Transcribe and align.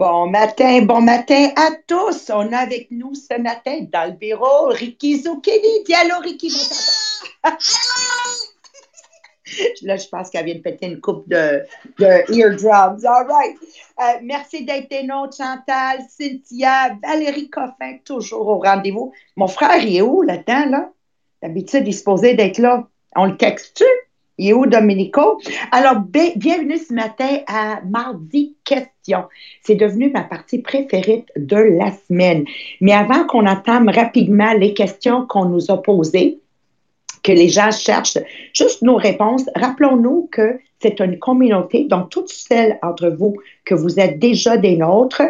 Bon 0.00 0.30
matin, 0.30 0.80
bon 0.86 1.02
matin 1.02 1.50
à 1.56 1.72
tous. 1.86 2.30
On 2.30 2.54
a 2.54 2.56
avec 2.56 2.90
nous 2.90 3.12
ce 3.14 3.38
matin 3.38 3.84
dans 3.92 4.06
le 4.06 4.16
bureau 4.16 4.68
Ricky 4.68 5.20
Zucchini. 5.20 5.84
Dis 5.84 5.92
allô, 5.92 6.14
Ricky. 6.22 6.50
Là, 9.82 9.98
je 9.98 10.08
pense 10.08 10.30
qu'elle 10.30 10.46
vient 10.46 10.54
de 10.54 10.60
péter 10.60 10.86
une 10.86 11.02
coupe 11.02 11.28
de, 11.28 11.66
de 11.98 12.34
eardrums. 12.34 13.04
All 13.04 13.26
right. 13.26 13.58
Euh, 14.00 14.20
merci 14.22 14.64
d'être 14.64 14.88
des 14.88 15.02
nôtres, 15.02 15.36
Chantal, 15.36 15.98
Cynthia, 16.08 16.96
Valérie 17.02 17.50
Coffin, 17.50 17.98
toujours 18.02 18.48
au 18.48 18.58
rendez-vous. 18.58 19.12
Mon 19.36 19.48
frère, 19.48 19.84
il 19.84 19.98
est 19.98 20.00
où 20.00 20.22
là-dedans, 20.22 20.64
là? 20.70 20.90
D'habitude, 21.42 21.82
il 21.84 21.90
est 21.90 21.92
supposé 21.92 22.32
d'être 22.32 22.56
là. 22.56 22.88
On 23.16 23.26
le 23.26 23.36
texte-tu? 23.36 23.84
Il 24.40 24.48
est 24.48 24.52
où, 24.54 24.64
Domenico? 24.64 25.38
Alors, 25.70 25.96
bienvenue 26.00 26.78
ce 26.78 26.94
matin 26.94 27.40
à 27.46 27.82
Mardi 27.86 28.56
Question. 28.64 29.24
C'est 29.62 29.74
devenu 29.74 30.10
ma 30.10 30.22
partie 30.22 30.60
préférée 30.60 31.26
de 31.36 31.56
la 31.56 31.92
semaine. 32.08 32.46
Mais 32.80 32.94
avant 32.94 33.26
qu'on 33.26 33.44
entame 33.46 33.90
rapidement 33.90 34.54
les 34.54 34.72
questions 34.72 35.26
qu'on 35.26 35.44
nous 35.44 35.70
a 35.70 35.82
posées, 35.82 36.38
que 37.22 37.32
les 37.32 37.50
gens 37.50 37.70
cherchent 37.70 38.16
juste 38.54 38.80
nos 38.80 38.96
réponses, 38.96 39.44
rappelons-nous 39.56 40.30
que 40.32 40.58
c'est 40.80 41.00
une 41.00 41.18
communauté, 41.18 41.84
donc 41.84 42.08
toutes 42.08 42.30
celles 42.30 42.78
entre 42.80 43.10
vous 43.10 43.36
que 43.66 43.74
vous 43.74 44.00
êtes 44.00 44.18
déjà 44.18 44.56
des 44.56 44.78
nôtres, 44.78 45.20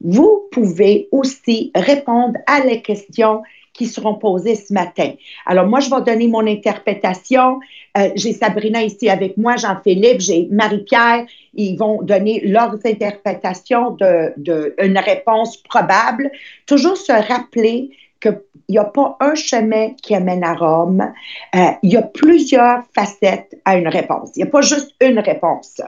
vous 0.00 0.48
pouvez 0.50 1.08
aussi 1.12 1.70
répondre 1.74 2.38
à 2.46 2.60
les 2.60 2.80
questions 2.80 3.42
qui 3.74 3.86
seront 3.86 4.14
posées 4.14 4.54
ce 4.54 4.72
matin. 4.72 5.10
Alors, 5.44 5.66
moi, 5.66 5.80
je 5.80 5.90
vais 5.90 6.00
donner 6.00 6.28
mon 6.28 6.46
interprétation. 6.46 7.60
Euh, 7.98 8.10
j'ai 8.14 8.32
Sabrina 8.32 8.82
ici 8.82 9.10
avec 9.10 9.36
moi, 9.36 9.56
Jean-Philippe, 9.56 10.20
j'ai 10.20 10.48
Marie-Pierre. 10.50 11.26
Ils 11.54 11.76
vont 11.76 12.00
donner 12.02 12.40
leurs 12.40 12.76
interprétations 12.86 13.90
de, 13.90 14.32
de 14.36 14.74
une 14.80 14.96
réponse 14.96 15.56
probable. 15.58 16.30
Toujours 16.66 16.96
se 16.96 17.12
rappeler 17.12 17.90
qu'il 18.20 18.40
n'y 18.70 18.78
a 18.78 18.84
pas 18.84 19.16
un 19.20 19.34
chemin 19.34 19.90
qui 20.02 20.14
amène 20.14 20.44
à 20.44 20.54
Rome. 20.54 21.12
Euh, 21.54 21.58
il 21.82 21.92
y 21.92 21.96
a 21.96 22.02
plusieurs 22.02 22.84
facettes 22.94 23.60
à 23.64 23.76
une 23.76 23.88
réponse. 23.88 24.30
Il 24.36 24.44
n'y 24.44 24.48
a 24.48 24.50
pas 24.50 24.62
juste 24.62 24.94
une 25.00 25.18
réponse. 25.18 25.80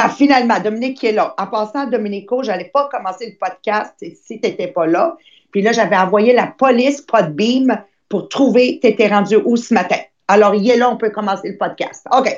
Ah, 0.00 0.08
finalement, 0.10 0.60
Dominique 0.60 0.98
qui 0.98 1.06
est 1.06 1.12
là. 1.12 1.34
En 1.38 1.48
passant, 1.48 1.86
Dominico, 1.86 2.44
je 2.44 2.48
n'allais 2.52 2.70
pas 2.72 2.88
commencer 2.88 3.30
le 3.30 3.36
podcast 3.36 3.94
si 3.98 4.40
tu 4.40 4.48
n'étais 4.48 4.68
pas 4.68 4.86
là. 4.86 5.16
Puis 5.50 5.60
là, 5.60 5.72
j'avais 5.72 5.96
envoyé 5.96 6.32
la 6.32 6.46
police, 6.46 7.00
pas 7.00 7.24
de 7.24 7.32
beam, 7.32 7.82
pour 8.08 8.28
trouver, 8.28 8.78
tu 8.80 8.86
étais 8.86 9.08
rendu 9.08 9.34
où 9.44 9.56
ce 9.56 9.74
matin. 9.74 9.98
Alors, 10.28 10.54
il 10.54 10.70
est 10.70 10.76
là, 10.76 10.88
on 10.88 10.96
peut 10.96 11.10
commencer 11.10 11.48
le 11.48 11.58
podcast. 11.58 12.06
OK. 12.16 12.28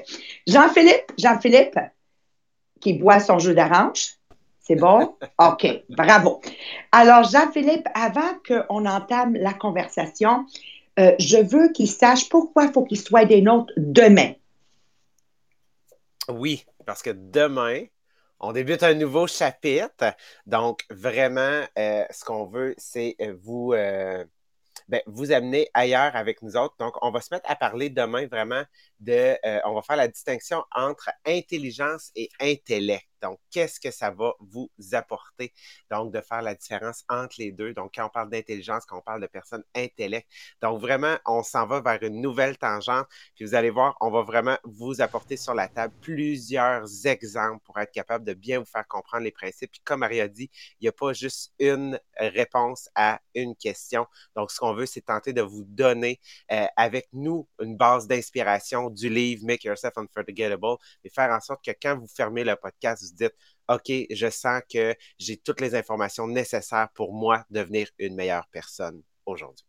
Jean-Philippe, 0.46 1.12
Jean-Philippe, 1.18 1.78
qui 2.80 2.94
boit 2.94 3.20
son 3.20 3.38
jus 3.38 3.54
d'orange. 3.54 4.14
C'est 4.60 4.76
bon? 4.76 5.14
OK, 5.38 5.66
bravo. 5.90 6.40
Alors, 6.92 7.24
Jean-Philippe, 7.24 7.88
avant 7.92 8.38
qu'on 8.48 8.86
entame 8.86 9.34
la 9.34 9.52
conversation, 9.52 10.46
euh, 10.98 11.12
je 11.18 11.36
veux 11.36 11.72
qu'il 11.72 11.90
sache 11.90 12.30
pourquoi 12.30 12.64
il 12.64 12.72
faut 12.72 12.84
qu'il 12.84 12.98
soit 12.98 13.26
des 13.26 13.42
nôtres 13.42 13.74
demain. 13.76 14.32
Oui, 16.28 16.64
parce 16.86 17.02
que 17.02 17.10
demain, 17.10 17.84
on 18.40 18.52
débute 18.52 18.82
un 18.82 18.94
nouveau 18.94 19.26
chapitre. 19.26 20.14
Donc, 20.46 20.84
vraiment, 20.90 21.64
euh, 21.78 22.04
ce 22.10 22.24
qu'on 22.24 22.46
veut, 22.46 22.74
c'est 22.78 23.16
euh, 23.20 23.36
vous, 23.42 23.72
euh, 23.74 24.24
ben, 24.88 25.02
vous 25.06 25.32
amener 25.32 25.68
ailleurs 25.74 26.16
avec 26.16 26.42
nous 26.42 26.56
autres. 26.56 26.76
Donc, 26.78 26.94
on 27.02 27.10
va 27.10 27.20
se 27.20 27.32
mettre 27.34 27.50
à 27.50 27.56
parler 27.56 27.90
demain 27.90 28.26
vraiment 28.26 28.64
de, 29.00 29.36
on 29.64 29.74
va 29.74 29.82
faire 29.82 29.96
la 29.96 30.08
distinction 30.08 30.64
entre 30.74 31.10
intelligence 31.26 32.10
et 32.14 32.28
intellect. 32.40 33.10
Donc, 33.22 33.38
qu'est-ce 33.50 33.78
que 33.78 33.90
ça 33.90 34.10
va 34.10 34.34
vous 34.40 34.70
apporter? 34.92 35.52
Donc, 35.90 36.12
de 36.12 36.20
faire 36.20 36.42
la 36.42 36.54
différence 36.54 37.04
entre 37.08 37.36
les 37.38 37.52
deux. 37.52 37.74
Donc, 37.74 37.92
quand 37.94 38.06
on 38.06 38.08
parle 38.08 38.30
d'intelligence, 38.30 38.84
quand 38.86 38.98
on 38.98 39.02
parle 39.02 39.20
de 39.20 39.26
personnes 39.26 39.64
intellectuelles. 39.74 40.24
Donc, 40.62 40.80
vraiment, 40.80 41.16
on 41.26 41.42
s'en 41.42 41.66
va 41.66 41.80
vers 41.80 42.02
une 42.02 42.20
nouvelle 42.20 42.56
tangente. 42.56 43.06
Puis, 43.34 43.44
vous 43.44 43.54
allez 43.54 43.70
voir, 43.70 43.96
on 44.00 44.10
va 44.10 44.22
vraiment 44.22 44.56
vous 44.64 45.00
apporter 45.00 45.36
sur 45.36 45.54
la 45.54 45.68
table 45.68 45.94
plusieurs 46.00 46.84
exemples 47.06 47.62
pour 47.64 47.78
être 47.78 47.92
capable 47.92 48.24
de 48.24 48.34
bien 48.34 48.58
vous 48.58 48.64
faire 48.64 48.86
comprendre 48.88 49.24
les 49.24 49.32
principes. 49.32 49.70
Puis, 49.70 49.82
comme 49.84 50.00
Marie 50.00 50.20
a 50.20 50.28
dit, 50.28 50.50
il 50.80 50.84
n'y 50.84 50.88
a 50.88 50.92
pas 50.92 51.12
juste 51.12 51.52
une 51.58 52.00
réponse 52.16 52.88
à 52.94 53.20
une 53.34 53.54
question. 53.54 54.06
Donc, 54.34 54.50
ce 54.50 54.58
qu'on 54.58 54.74
veut, 54.74 54.86
c'est 54.86 55.02
tenter 55.02 55.32
de 55.32 55.42
vous 55.42 55.64
donner 55.64 56.20
euh, 56.52 56.66
avec 56.76 57.08
nous 57.12 57.48
une 57.60 57.76
base 57.76 58.06
d'inspiration 58.06 58.89
du 58.94 59.08
livre 59.08 59.44
Make 59.44 59.64
Yourself 59.64 59.96
Unforgettable 59.96 60.76
et 61.04 61.10
faire 61.10 61.30
en 61.30 61.40
sorte 61.40 61.64
que 61.64 61.72
quand 61.80 61.98
vous 61.98 62.08
fermez 62.08 62.44
le 62.44 62.56
podcast, 62.56 63.14
dites, 63.14 63.34
OK, 63.68 63.92
je 64.10 64.30
sens 64.30 64.62
que 64.72 64.94
j'ai 65.18 65.36
toutes 65.38 65.60
les 65.60 65.74
informations 65.74 66.26
nécessaires 66.26 66.88
pour 66.94 67.12
moi 67.12 67.44
devenir 67.50 67.88
une 67.98 68.14
meilleure 68.14 68.46
personne 68.50 69.02
aujourd'hui. 69.26 69.64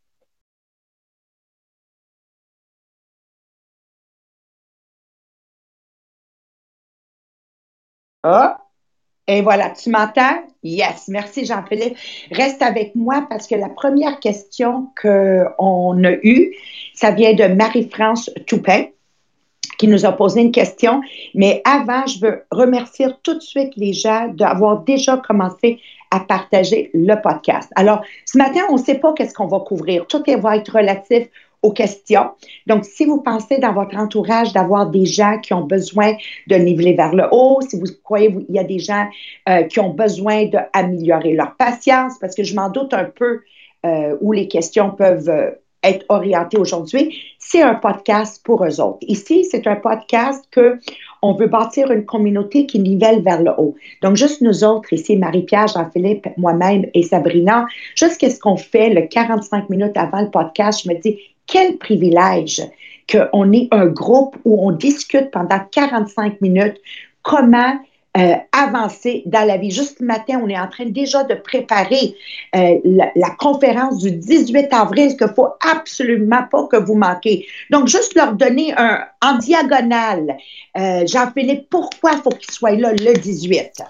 Ah, 8.24 8.58
et 9.28 9.42
voilà, 9.42 9.72
tu 9.72 9.90
m'entends? 9.90 10.44
Yes, 10.64 11.08
merci 11.08 11.46
Jean-Philippe. 11.46 11.98
Reste 12.32 12.62
avec 12.62 12.96
moi 12.96 13.26
parce 13.30 13.48
que 13.48 13.56
la 13.56 13.70
première 13.70 14.20
question 14.20 14.90
qu'on 15.02 16.04
a 16.04 16.12
eue, 16.24 16.56
ça 16.94 17.12
vient 17.12 17.34
de 17.34 17.46
Marie-France 17.46 18.30
Toupin 18.48 18.86
qui 19.82 19.88
nous 19.88 20.06
a 20.06 20.12
posé 20.12 20.42
une 20.42 20.52
question. 20.52 21.02
Mais 21.34 21.64
avant, 21.66 22.06
je 22.06 22.20
veux 22.20 22.44
remercier 22.52 23.08
tout 23.24 23.34
de 23.34 23.42
suite 23.42 23.74
les 23.76 23.94
gens 23.94 24.28
d'avoir 24.32 24.82
déjà 24.82 25.18
commencé 25.18 25.80
à 26.12 26.20
partager 26.20 26.92
le 26.94 27.16
podcast. 27.20 27.72
Alors, 27.76 28.04
ce 28.26 28.38
matin, 28.38 28.62
on 28.70 28.74
ne 28.74 28.82
sait 28.82 29.00
pas 29.00 29.12
qu'est-ce 29.14 29.34
qu'on 29.34 29.48
va 29.48 29.60
couvrir. 29.60 30.06
Tout 30.06 30.22
va 30.38 30.58
être 30.58 30.78
relatif 30.78 31.30
aux 31.64 31.72
questions. 31.72 32.30
Donc, 32.68 32.86
si 32.86 33.06
vous 33.06 33.22
pensez 33.22 33.58
dans 33.58 33.74
votre 33.74 33.98
entourage 33.98 34.54
d'avoir 34.54 34.86
des 34.88 35.08
gens 35.08 35.40
qui 35.40 35.52
ont 35.56 35.66
besoin 35.66 36.14
de 36.46 36.56
niveler 36.58 36.94
vers 36.94 37.16
le 37.16 37.24
haut, 37.32 37.60
si 37.68 37.80
vous 37.80 37.86
croyez 38.04 38.32
qu'il 38.32 38.56
y 38.56 38.60
a 38.60 38.64
des 38.64 38.80
gens 38.80 39.08
euh, 39.50 39.64
qui 39.64 39.80
ont 39.80 39.90
besoin 39.90 40.46
d'améliorer 40.46 41.34
leur 41.34 41.56
patience, 41.56 42.20
parce 42.22 42.36
que 42.36 42.44
je 42.44 42.54
m'en 42.54 42.70
doute 42.70 42.94
un 42.94 43.06
peu 43.06 43.42
euh, 43.84 44.16
où 44.22 44.32
les 44.32 44.48
questions 44.48 44.92
peuvent 44.92 45.30
euh, 45.30 45.50
être 45.84 46.06
orienté 46.10 46.58
aujourd'hui, 46.58 47.18
c'est 47.40 47.62
un 47.62 47.76
podcast 47.76 48.42
pour 48.44 48.66
eux 48.66 48.80
autres. 48.80 49.00
Ici, 49.02 49.46
c'est 49.46 49.66
un 49.68 49.76
podcast 49.76 50.46
que 50.52 50.80
on 51.22 51.34
veut 51.34 51.48
bâtir 51.48 51.92
une 51.92 52.06
communauté 52.06 52.66
qui 52.66 52.80
nivelle 52.80 53.22
vers 53.22 53.42
le 53.42 53.52
haut. 53.58 53.76
Donc, 54.02 54.16
juste 54.16 54.42
nous 54.42 54.64
autres, 54.64 54.94
ici, 54.94 55.18
Marie-Pierre, 55.18 55.68
Jean-Philippe, 55.68 56.28
moi-même 56.38 56.88
et 56.94 57.04
Sabrina, 57.04 57.66
juste 57.96 58.18
qu'est-ce 58.18 58.40
qu'on 58.40 58.58
fait 58.58 58.94
le 58.94 59.08
45 59.08 59.70
minutes 59.70 59.98
avant 59.98 60.22
le 60.22 60.30
podcast, 60.30 60.84
je 60.84 60.90
me 60.90 61.00
dis, 61.00 61.20
quel 61.48 61.78
privilège 61.78 62.62
qu'on 63.12 63.52
ait 63.52 63.68
un 63.72 63.88
groupe 63.88 64.38
où 64.46 64.68
on 64.68 64.72
discute 64.72 65.32
pendant 65.32 65.60
45 65.72 66.42
minutes 66.42 66.78
comment 67.24 67.78
euh, 68.18 68.36
avancer 68.52 69.24
dans 69.26 69.48
la 69.48 69.56
vie. 69.56 69.72
Juste 69.72 70.00
ce 70.00 70.04
matin, 70.04 70.42
on 70.44 70.50
est 70.50 70.60
en 70.60 70.68
train 70.68 70.86
déjà 70.86 71.24
de 71.24 71.34
préparer 71.34 72.14
euh, 72.58 72.78
la, 72.84 73.30
conférence 73.40 74.00
du 74.00 74.12
18 74.12 74.68
avril 74.74 75.16
qu'il 75.16 75.32
faut 75.34 75.48
absolument 75.66 76.44
pas 76.52 76.68
que 76.68 76.76
vous 76.76 76.96
manquez. 76.96 77.48
Donc, 77.70 77.88
juste 77.88 78.14
leur 78.16 78.34
donner 78.34 78.74
un 78.76 79.06
en 79.22 79.38
diagonale. 79.38 80.36
Euh, 80.78 81.08
Jean-Philippe, 81.08 81.70
pourquoi 81.70 82.18
faut 82.18 82.32
qu'il 82.32 82.52
soit 82.52 82.72
là 82.72 82.92
le 82.92 83.14
18? 83.14 83.82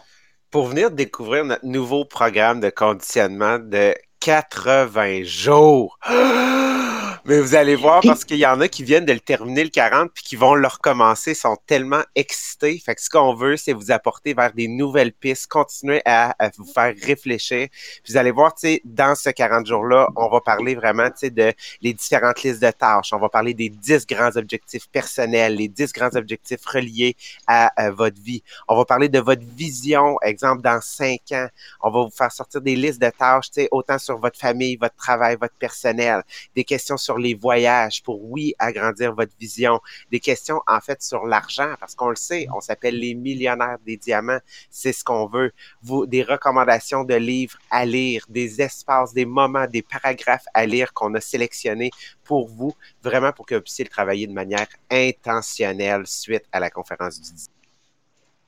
Pour 0.51 0.67
venir 0.67 0.91
découvrir 0.91 1.43
notre 1.43 1.65
nouveau 1.65 2.05
programme 2.05 2.59
de 2.59 2.69
conditionnement 2.69 3.57
de 3.57 3.95
80 4.19 5.23
jours. 5.23 5.97
Mais 7.23 7.39
vous 7.39 7.53
allez 7.53 7.75
voir 7.75 8.01
parce 8.01 8.25
qu'il 8.25 8.37
y 8.37 8.47
en 8.47 8.59
a 8.61 8.67
qui 8.67 8.83
viennent 8.83 9.05
de 9.05 9.13
le 9.13 9.19
terminer 9.19 9.63
le 9.63 9.69
40 9.69 10.09
puis 10.11 10.23
qui 10.23 10.35
vont 10.35 10.55
le 10.55 10.67
recommencer, 10.67 11.35
sont 11.35 11.55
tellement 11.67 12.01
excités. 12.15 12.79
Fait 12.83 12.95
que 12.95 13.01
ce 13.01 13.11
qu'on 13.11 13.35
veut, 13.35 13.57
c'est 13.57 13.73
vous 13.73 13.91
apporter 13.91 14.33
vers 14.33 14.51
des 14.53 14.67
nouvelles 14.67 15.13
pistes, 15.13 15.45
continuer 15.45 16.01
à, 16.05 16.35
vous 16.57 16.65
faire 16.65 16.95
réfléchir. 17.03 17.67
Puis 17.69 18.13
vous 18.13 18.17
allez 18.17 18.31
voir, 18.31 18.55
tu 18.55 18.61
sais, 18.61 18.81
dans 18.85 19.13
ce 19.13 19.29
40 19.29 19.67
jours-là, 19.67 20.09
on 20.15 20.29
va 20.29 20.41
parler 20.41 20.73
vraiment, 20.73 21.09
tu 21.09 21.17
sais, 21.17 21.29
de 21.29 21.53
les 21.81 21.93
différentes 21.93 22.41
listes 22.41 22.61
de 22.61 22.71
tâches. 22.71 23.13
On 23.13 23.19
va 23.19 23.29
parler 23.29 23.53
des 23.53 23.69
10 23.69 24.07
grands 24.07 24.35
objectifs 24.35 24.89
personnels, 24.89 25.55
les 25.55 25.67
10 25.67 25.93
grands 25.93 26.15
objectifs 26.15 26.65
reliés 26.65 27.15
à, 27.45 27.69
votre 27.91 28.19
vie. 28.19 28.41
On 28.67 28.75
va 28.75 28.85
parler 28.85 29.09
de 29.09 29.19
votre 29.19 29.43
vision, 29.55 30.17
exemple, 30.23 30.63
dans 30.63 30.81
5 30.81 31.19
ans. 31.33 31.47
On 31.81 31.91
va 31.91 32.01
vous 32.03 32.11
faire 32.11 32.31
sortir 32.31 32.61
des 32.61 32.75
listes 32.75 33.01
de 33.01 33.11
tâches, 33.11 33.51
tu 33.51 33.61
sais, 33.61 33.67
autant 33.71 33.99
sur 33.99 34.17
votre 34.17 34.39
famille, 34.39 34.75
votre 34.75 34.95
travail, 34.95 35.37
votre 35.39 35.55
personnel, 35.55 36.23
des 36.55 36.63
questions 36.63 36.97
sur 36.97 37.10
les 37.17 37.33
voyages 37.33 38.03
pour, 38.03 38.23
oui, 38.23 38.53
agrandir 38.59 39.13
votre 39.13 39.33
vision, 39.39 39.79
des 40.11 40.19
questions 40.19 40.61
en 40.67 40.79
fait 40.79 41.01
sur 41.01 41.25
l'argent, 41.25 41.73
parce 41.79 41.95
qu'on 41.95 42.09
le 42.09 42.15
sait, 42.15 42.47
on 42.55 42.61
s'appelle 42.61 42.99
les 42.99 43.13
millionnaires 43.13 43.77
des 43.85 43.97
diamants, 43.97 44.39
c'est 44.69 44.93
ce 44.93 45.03
qu'on 45.03 45.27
veut. 45.27 45.51
Vous, 45.81 46.05
des 46.05 46.23
recommandations 46.23 47.03
de 47.03 47.15
livres 47.15 47.57
à 47.69 47.85
lire, 47.85 48.25
des 48.29 48.61
espaces, 48.61 49.13
des 49.13 49.25
moments, 49.25 49.67
des 49.67 49.81
paragraphes 49.81 50.47
à 50.53 50.65
lire 50.65 50.93
qu'on 50.93 51.13
a 51.15 51.21
sélectionnés 51.21 51.91
pour 52.23 52.47
vous, 52.47 52.73
vraiment 53.03 53.31
pour 53.31 53.45
que 53.45 53.55
vous 53.55 53.61
puissiez 53.61 53.85
le 53.85 53.89
travailler 53.89 54.27
de 54.27 54.33
manière 54.33 54.67
intentionnelle 54.89 56.05
suite 56.05 56.43
à 56.51 56.59
la 56.59 56.69
conférence 56.69 57.19
du 57.19 57.33
10. 57.33 57.49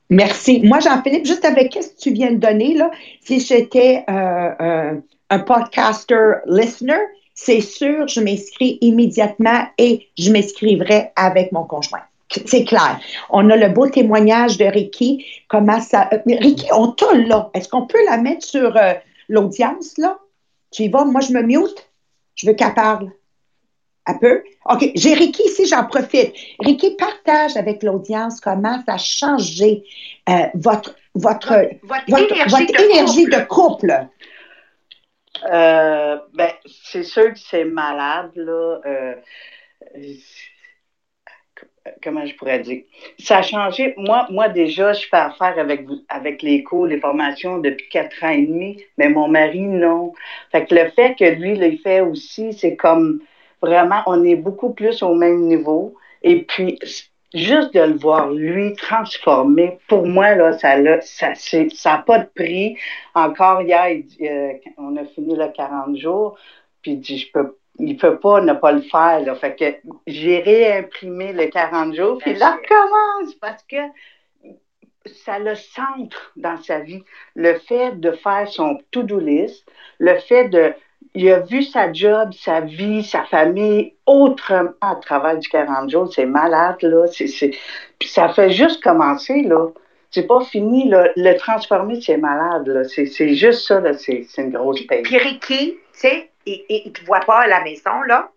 Merci. 0.09 0.61
Moi, 0.63 0.79
Jean-Philippe, 0.79 1.25
juste 1.25 1.45
avec 1.45 1.73
ce 1.73 1.89
que 1.89 1.99
tu 1.99 2.11
viens 2.11 2.31
de 2.31 2.37
donner, 2.37 2.75
là, 2.75 2.91
si 3.21 3.39
j'étais 3.39 4.03
euh, 4.09 4.51
euh, 4.61 5.01
un 5.29 5.39
podcaster 5.39 6.35
listener, 6.45 6.99
c'est 7.35 7.61
sûr, 7.61 8.07
je 8.07 8.19
m'inscris 8.19 8.77
immédiatement 8.81 9.67
et 9.77 10.07
je 10.17 10.31
m'inscrirai 10.31 11.11
avec 11.15 11.51
mon 11.51 11.63
conjoint. 11.63 12.01
C'est 12.45 12.63
clair. 12.63 12.99
On 13.29 13.49
a 13.49 13.55
le 13.55 13.69
beau 13.69 13.87
témoignage 13.89 14.57
de 14.57 14.65
Ricky. 14.65 15.25
Comment 15.47 15.81
ça. 15.81 16.09
Euh, 16.13 16.17
Ricky, 16.25 16.67
on 16.73 16.91
t'a 16.91 17.13
là. 17.13 17.51
Est-ce 17.53 17.69
qu'on 17.69 17.85
peut 17.85 18.03
la 18.09 18.17
mettre 18.17 18.45
sur 18.45 18.75
l'audience, 19.29 19.97
là? 19.97 20.17
Tu 20.71 20.83
y 20.83 20.89
vas? 20.89 21.05
Moi, 21.05 21.21
je 21.21 21.31
me 21.31 21.43
mute. 21.43 21.89
Je 22.35 22.47
veux 22.47 22.53
qu'elle 22.53 22.73
parle. 22.73 23.11
Un 24.05 24.15
peu? 24.15 24.43
OK. 24.69 24.91
J'ai 24.95 25.13
Ricky 25.13 25.43
ici, 25.43 25.65
j'en 25.65 25.85
profite. 25.85 26.33
Ricky, 26.59 26.95
partage 26.97 27.55
avec 27.55 27.83
l'audience 27.83 28.41
comment 28.41 28.81
ça 28.85 28.95
a 28.95 28.97
changé 28.97 29.83
euh, 30.29 30.47
votre, 30.55 30.95
votre, 31.15 31.53
votre, 32.07 32.81
énergie, 32.81 33.25
de 33.25 33.45
couple. 33.45 34.07
Euh, 35.51 36.17
ben, 36.33 36.51
c'est 36.65 37.03
sûr 37.03 37.33
que 37.33 37.39
c'est 37.39 37.65
malade, 37.65 38.31
là. 38.35 38.79
Euh, 38.85 39.15
comment 42.01 42.25
je 42.25 42.35
pourrais 42.35 42.59
dire? 42.59 42.83
Ça 43.19 43.37
a 43.39 43.41
changé. 43.41 43.93
Moi, 43.97 44.27
moi 44.29 44.49
déjà, 44.49 44.93
je 44.93 45.05
fais 45.07 45.17
affaire 45.17 45.57
avec, 45.57 45.85
avec 46.09 46.41
les 46.41 46.63
cours, 46.63 46.85
les 46.87 46.99
formations 46.99 47.57
depuis 47.59 47.87
quatre 47.89 48.23
ans 48.23 48.29
et 48.29 48.45
demi, 48.45 48.83
mais 48.97 49.09
mon 49.09 49.27
mari, 49.27 49.61
non. 49.61 50.13
Fait 50.51 50.65
que 50.65 50.75
le 50.75 50.89
fait 50.91 51.15
que 51.15 51.25
lui 51.25 51.55
le 51.55 51.77
fait 51.77 52.01
aussi, 52.01 52.53
c'est 52.53 52.75
comme 52.75 53.21
vraiment, 53.61 54.01
on 54.07 54.23
est 54.23 54.35
beaucoup 54.35 54.73
plus 54.73 55.01
au 55.03 55.13
même 55.15 55.41
niveau. 55.47 55.95
Et 56.21 56.43
puis, 56.43 56.79
juste 57.33 57.73
de 57.73 57.81
le 57.81 57.97
voir, 57.97 58.31
lui, 58.31 58.73
transformé, 58.75 59.79
pour 59.87 60.05
moi, 60.05 60.35
là, 60.35 60.53
ça 60.53 60.79
n'a 60.79 61.01
ça, 61.01 61.33
ça 61.35 61.97
pas 62.05 62.19
de 62.19 62.29
prix. 62.35 62.77
Encore 63.15 63.61
hier, 63.61 64.03
euh, 64.21 64.53
on 64.77 64.95
a 64.97 65.05
fini 65.05 65.35
le 65.35 65.47
40 65.49 65.97
jours, 65.97 66.37
puis 66.81 66.91
il 66.91 66.99
dit, 66.99 67.17
je 67.17 67.31
peux 67.31 67.55
il 67.79 67.97
peut 67.97 68.19
pas 68.19 68.41
ne 68.41 68.53
pas 68.53 68.71
le 68.71 68.81
faire. 68.81 69.21
Là. 69.21 69.35
Fait 69.35 69.55
que 69.55 69.89
j'ai 70.05 70.39
réimprimé 70.39 71.33
le 71.33 71.47
40 71.47 71.95
jours, 71.95 72.17
puis 72.19 72.35
là, 72.35 72.57
commence 72.67 73.33
parce 73.35 73.63
que 73.63 73.77
ça 75.25 75.39
le 75.39 75.55
centre 75.55 76.31
dans 76.35 76.57
sa 76.57 76.79
vie. 76.79 77.03
Le 77.35 77.55
fait 77.59 77.99
de 77.99 78.11
faire 78.11 78.47
son 78.47 78.79
to-do 78.91 79.19
list, 79.19 79.67
le 79.99 80.15
fait 80.19 80.49
de 80.49 80.73
il 81.15 81.29
a 81.31 81.39
vu 81.39 81.63
sa 81.63 81.93
job, 81.93 82.33
sa 82.33 82.61
vie, 82.61 83.03
sa 83.03 83.23
famille 83.25 83.93
autrement 84.05 84.71
à 84.81 84.95
travers 84.95 85.37
du 85.37 85.47
40 85.47 85.89
jours. 85.89 86.11
C'est 86.11 86.25
malade, 86.25 86.81
là. 86.81 87.05
Puis 87.99 88.09
ça 88.09 88.29
fait 88.29 88.51
juste 88.51 88.83
commencer, 88.83 89.43
là. 89.43 89.67
C'est 90.09 90.27
pas 90.27 90.41
fini, 90.41 90.89
là. 90.89 91.09
Le 91.15 91.35
transformer, 91.37 92.01
c'est 92.01 92.17
malade, 92.17 92.67
là. 92.67 92.83
C'est 92.83 93.35
juste 93.35 93.67
ça, 93.67 93.79
là. 93.79 93.93
C'est 93.93 94.25
une 94.37 94.51
grosse 94.51 94.81
paye. 94.87 95.03
Puis 95.03 95.17
Ricky, 95.17 95.77
tu 95.93 95.99
sais, 95.99 96.31
il, 96.45 96.65
il, 96.69 96.91
te 96.91 97.03
voit 97.05 97.21
pas 97.21 97.41
à 97.41 97.47
la 97.47 97.63
maison, 97.63 98.01
là. 98.07 98.31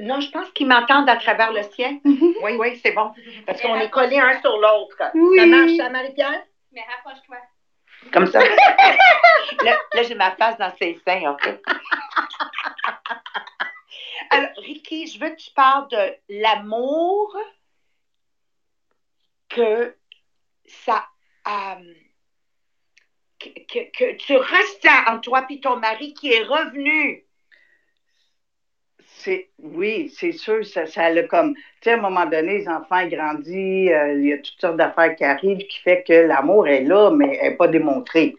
Non, 0.00 0.20
je 0.20 0.30
pense 0.30 0.50
qu'ils 0.50 0.66
m'entendent 0.66 1.08
à 1.08 1.16
travers 1.16 1.52
le 1.52 1.62
ciel. 1.62 1.94
Mm-hmm. 2.04 2.34
Oui, 2.42 2.52
oui, 2.58 2.80
c'est 2.82 2.92
bon. 2.92 3.12
Parce 3.46 3.60
qu'on 3.62 3.76
est 3.76 3.90
collés 3.90 4.18
un 4.18 4.40
sur 4.40 4.56
l'autre. 4.58 4.96
Ça 4.98 5.46
marche, 5.46 5.76
ça, 5.76 5.88
Marie-Pierre? 5.88 6.42
Mais 6.72 6.82
rapproche-toi. 6.96 7.36
Comme 8.12 8.26
ça. 8.26 8.40
là, 9.62 10.02
j'ai 10.02 10.14
ma 10.14 10.34
face 10.36 10.58
dans 10.58 10.74
ses 10.76 11.00
seins, 11.06 11.30
en 11.30 11.38
fait. 11.38 11.62
Alors, 14.30 14.50
Ricky, 14.58 15.06
je 15.06 15.18
veux 15.18 15.30
que 15.30 15.36
tu 15.36 15.50
parles 15.52 15.88
de 15.88 16.16
l'amour 16.28 17.36
que 19.48 19.96
ça. 20.66 21.06
Euh, 21.48 21.94
que, 23.38 24.16
tu 24.16 24.36
ressens 24.36 25.06
en 25.06 25.20
toi 25.20 25.46
et 25.50 25.60
ton 25.60 25.76
mari 25.76 26.14
qui 26.14 26.32
est 26.32 26.42
revenu. 26.42 27.25
Oui, 29.62 30.12
c'est 30.16 30.32
sûr, 30.32 30.64
ça, 30.64 30.86
ça 30.86 31.04
a 31.04 31.22
comme, 31.24 31.54
tu 31.54 31.62
sais, 31.82 31.92
à 31.92 31.94
un 31.94 32.00
moment 32.00 32.26
donné, 32.26 32.58
les 32.58 32.68
enfants 32.68 33.06
grandissent, 33.06 33.90
euh, 33.90 34.14
il 34.14 34.26
y 34.26 34.32
a 34.32 34.38
toutes 34.38 34.60
sortes 34.60 34.76
d'affaires 34.76 35.16
qui 35.16 35.24
arrivent 35.24 35.66
qui 35.66 35.80
fait 35.80 36.04
que 36.06 36.12
l'amour 36.12 36.68
est 36.68 36.84
là, 36.84 37.10
mais 37.10 37.38
elle 37.40 37.50
n'est 37.50 37.56
pas 37.56 37.68
démontré. 37.68 38.36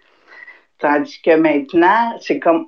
Tandis 0.79 1.21
que 1.21 1.35
maintenant, 1.35 2.18
c'est 2.21 2.39
comme, 2.39 2.65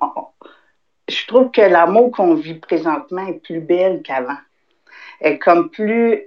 je 1.08 1.26
trouve 1.26 1.50
que 1.50 1.60
l'amour 1.60 2.10
qu'on 2.10 2.34
vit 2.34 2.54
présentement 2.54 3.26
est 3.26 3.42
plus 3.42 3.60
belle 3.60 4.02
qu'avant. 4.02 4.38
Elle 5.20 5.34
est 5.34 5.38
comme 5.38 5.70
plus, 5.70 6.22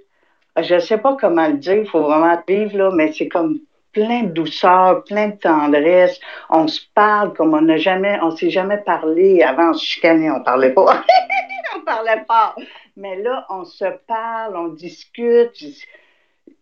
je 0.57 0.79
sais 0.79 0.97
pas 0.97 1.17
comment 1.19 1.47
le 1.47 1.57
dire, 1.57 1.75
il 1.75 1.87
faut 1.87 2.01
vraiment 2.01 2.41
vivre, 2.47 2.77
là, 2.77 2.91
mais 2.93 3.11
c'est 3.11 3.27
comme 3.27 3.59
plein 3.91 4.23
de 4.23 4.31
douceur, 4.31 5.03
plein 5.03 5.29
de 5.29 5.35
tendresse. 5.35 6.19
On 6.49 6.67
se 6.67 6.81
parle 6.95 7.33
comme 7.33 7.53
on 7.53 7.61
n'a 7.61 7.77
jamais, 7.77 8.17
on 8.21 8.35
s'est 8.35 8.49
jamais 8.49 8.77
parlé. 8.77 9.43
Avant, 9.43 9.69
on 9.69 9.73
se 9.73 9.85
chicanait, 9.85 10.31
on 10.31 10.41
parlait 10.41 10.73
pas. 10.73 11.03
on 11.77 11.81
parlait 11.81 12.23
pas. 12.27 12.55
Mais 12.95 13.21
là, 13.21 13.45
on 13.49 13.65
se 13.65 13.85
parle, 14.07 14.55
on 14.55 14.67
discute. 14.69 15.63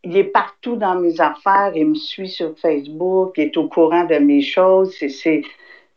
Il 0.03 0.17
est 0.17 0.25
partout 0.25 0.75
dans 0.75 0.95
mes 0.95 1.19
affaires, 1.21 1.71
il 1.75 1.87
me 1.89 1.95
suit 1.95 2.29
sur 2.29 2.57
Facebook, 2.57 3.33
il 3.37 3.45
est 3.45 3.57
au 3.57 3.67
courant 3.67 4.03
de 4.05 4.15
mes 4.15 4.41
choses. 4.41 4.95
C'est, 4.97 5.43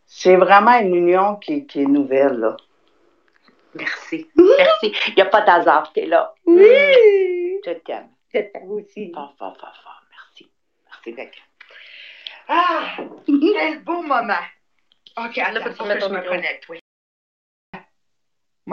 c'est 0.07 0.37
vraiment 0.37 0.79
une 0.79 0.95
union 0.95 1.37
qui, 1.37 1.67
qui 1.67 1.83
est 1.83 1.87
nouvelle, 1.87 2.39
là. 2.39 2.57
Merci. 3.75 4.29
Merci. 4.37 4.95
Il 5.09 5.15
n'y 5.17 5.23
a 5.23 5.27
pas 5.27 5.41
d'hasard, 5.41 5.93
tu 5.93 6.01
es 6.01 6.07
là. 6.07 6.33
Oui. 6.47 6.65
Je 7.65 7.73
t'aime. 7.85 8.09
Je 8.33 8.41
t'aime 8.41 8.71
aussi. 8.71 9.11
Fort, 9.13 9.35
fort, 9.39 9.57
fort, 9.59 9.75
fort. 9.83 9.95
Ah, 12.49 12.97
quel 13.27 13.83
beau 13.85 14.03
moment. 14.03 14.35
OK, 15.17 15.39
alors 15.39 15.65
que 15.65 15.71
je 15.71 16.09
me 16.09 16.29
connecte, 16.29 16.69
oui. 16.69 16.84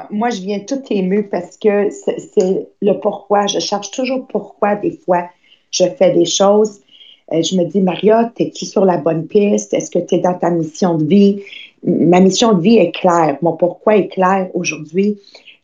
Moi, 0.10 0.30
je 0.30 0.42
viens 0.42 0.60
tout 0.60 0.82
ému 0.90 1.24
parce 1.24 1.58
que 1.58 1.90
c'est 1.90 2.68
le 2.82 2.94
pourquoi. 3.00 3.48
Je 3.48 3.60
cherche 3.60 3.92
toujours 3.92 4.26
pourquoi 4.28 4.76
des 4.76 4.92
fois 4.92 5.30
je 5.72 5.86
fais 5.86 6.12
des 6.12 6.26
choses. 6.26 6.80
Euh, 7.34 7.42
je 7.42 7.56
me 7.56 7.66
dis, 7.66 7.82
Maria, 7.82 8.32
es-tu 8.38 8.66
sur 8.66 8.86
la 8.86 8.98
bonne 8.98 9.28
piste? 9.28 9.74
Est-ce 9.74 9.90
que 9.92 10.00
tu 10.00 10.16
es 10.16 10.20
dans 10.20 10.34
ta 10.34 10.50
mission 10.50 10.98
de 10.98 11.06
vie? 11.06 11.42
Ma 11.84 12.20
mission 12.20 12.54
de 12.54 12.62
vie 12.62 12.78
est 12.78 12.92
claire. 12.92 13.38
Mon 13.42 13.54
pourquoi 13.54 13.98
est 13.98 14.08
clair 14.08 14.50
aujourd'hui. 14.54 15.20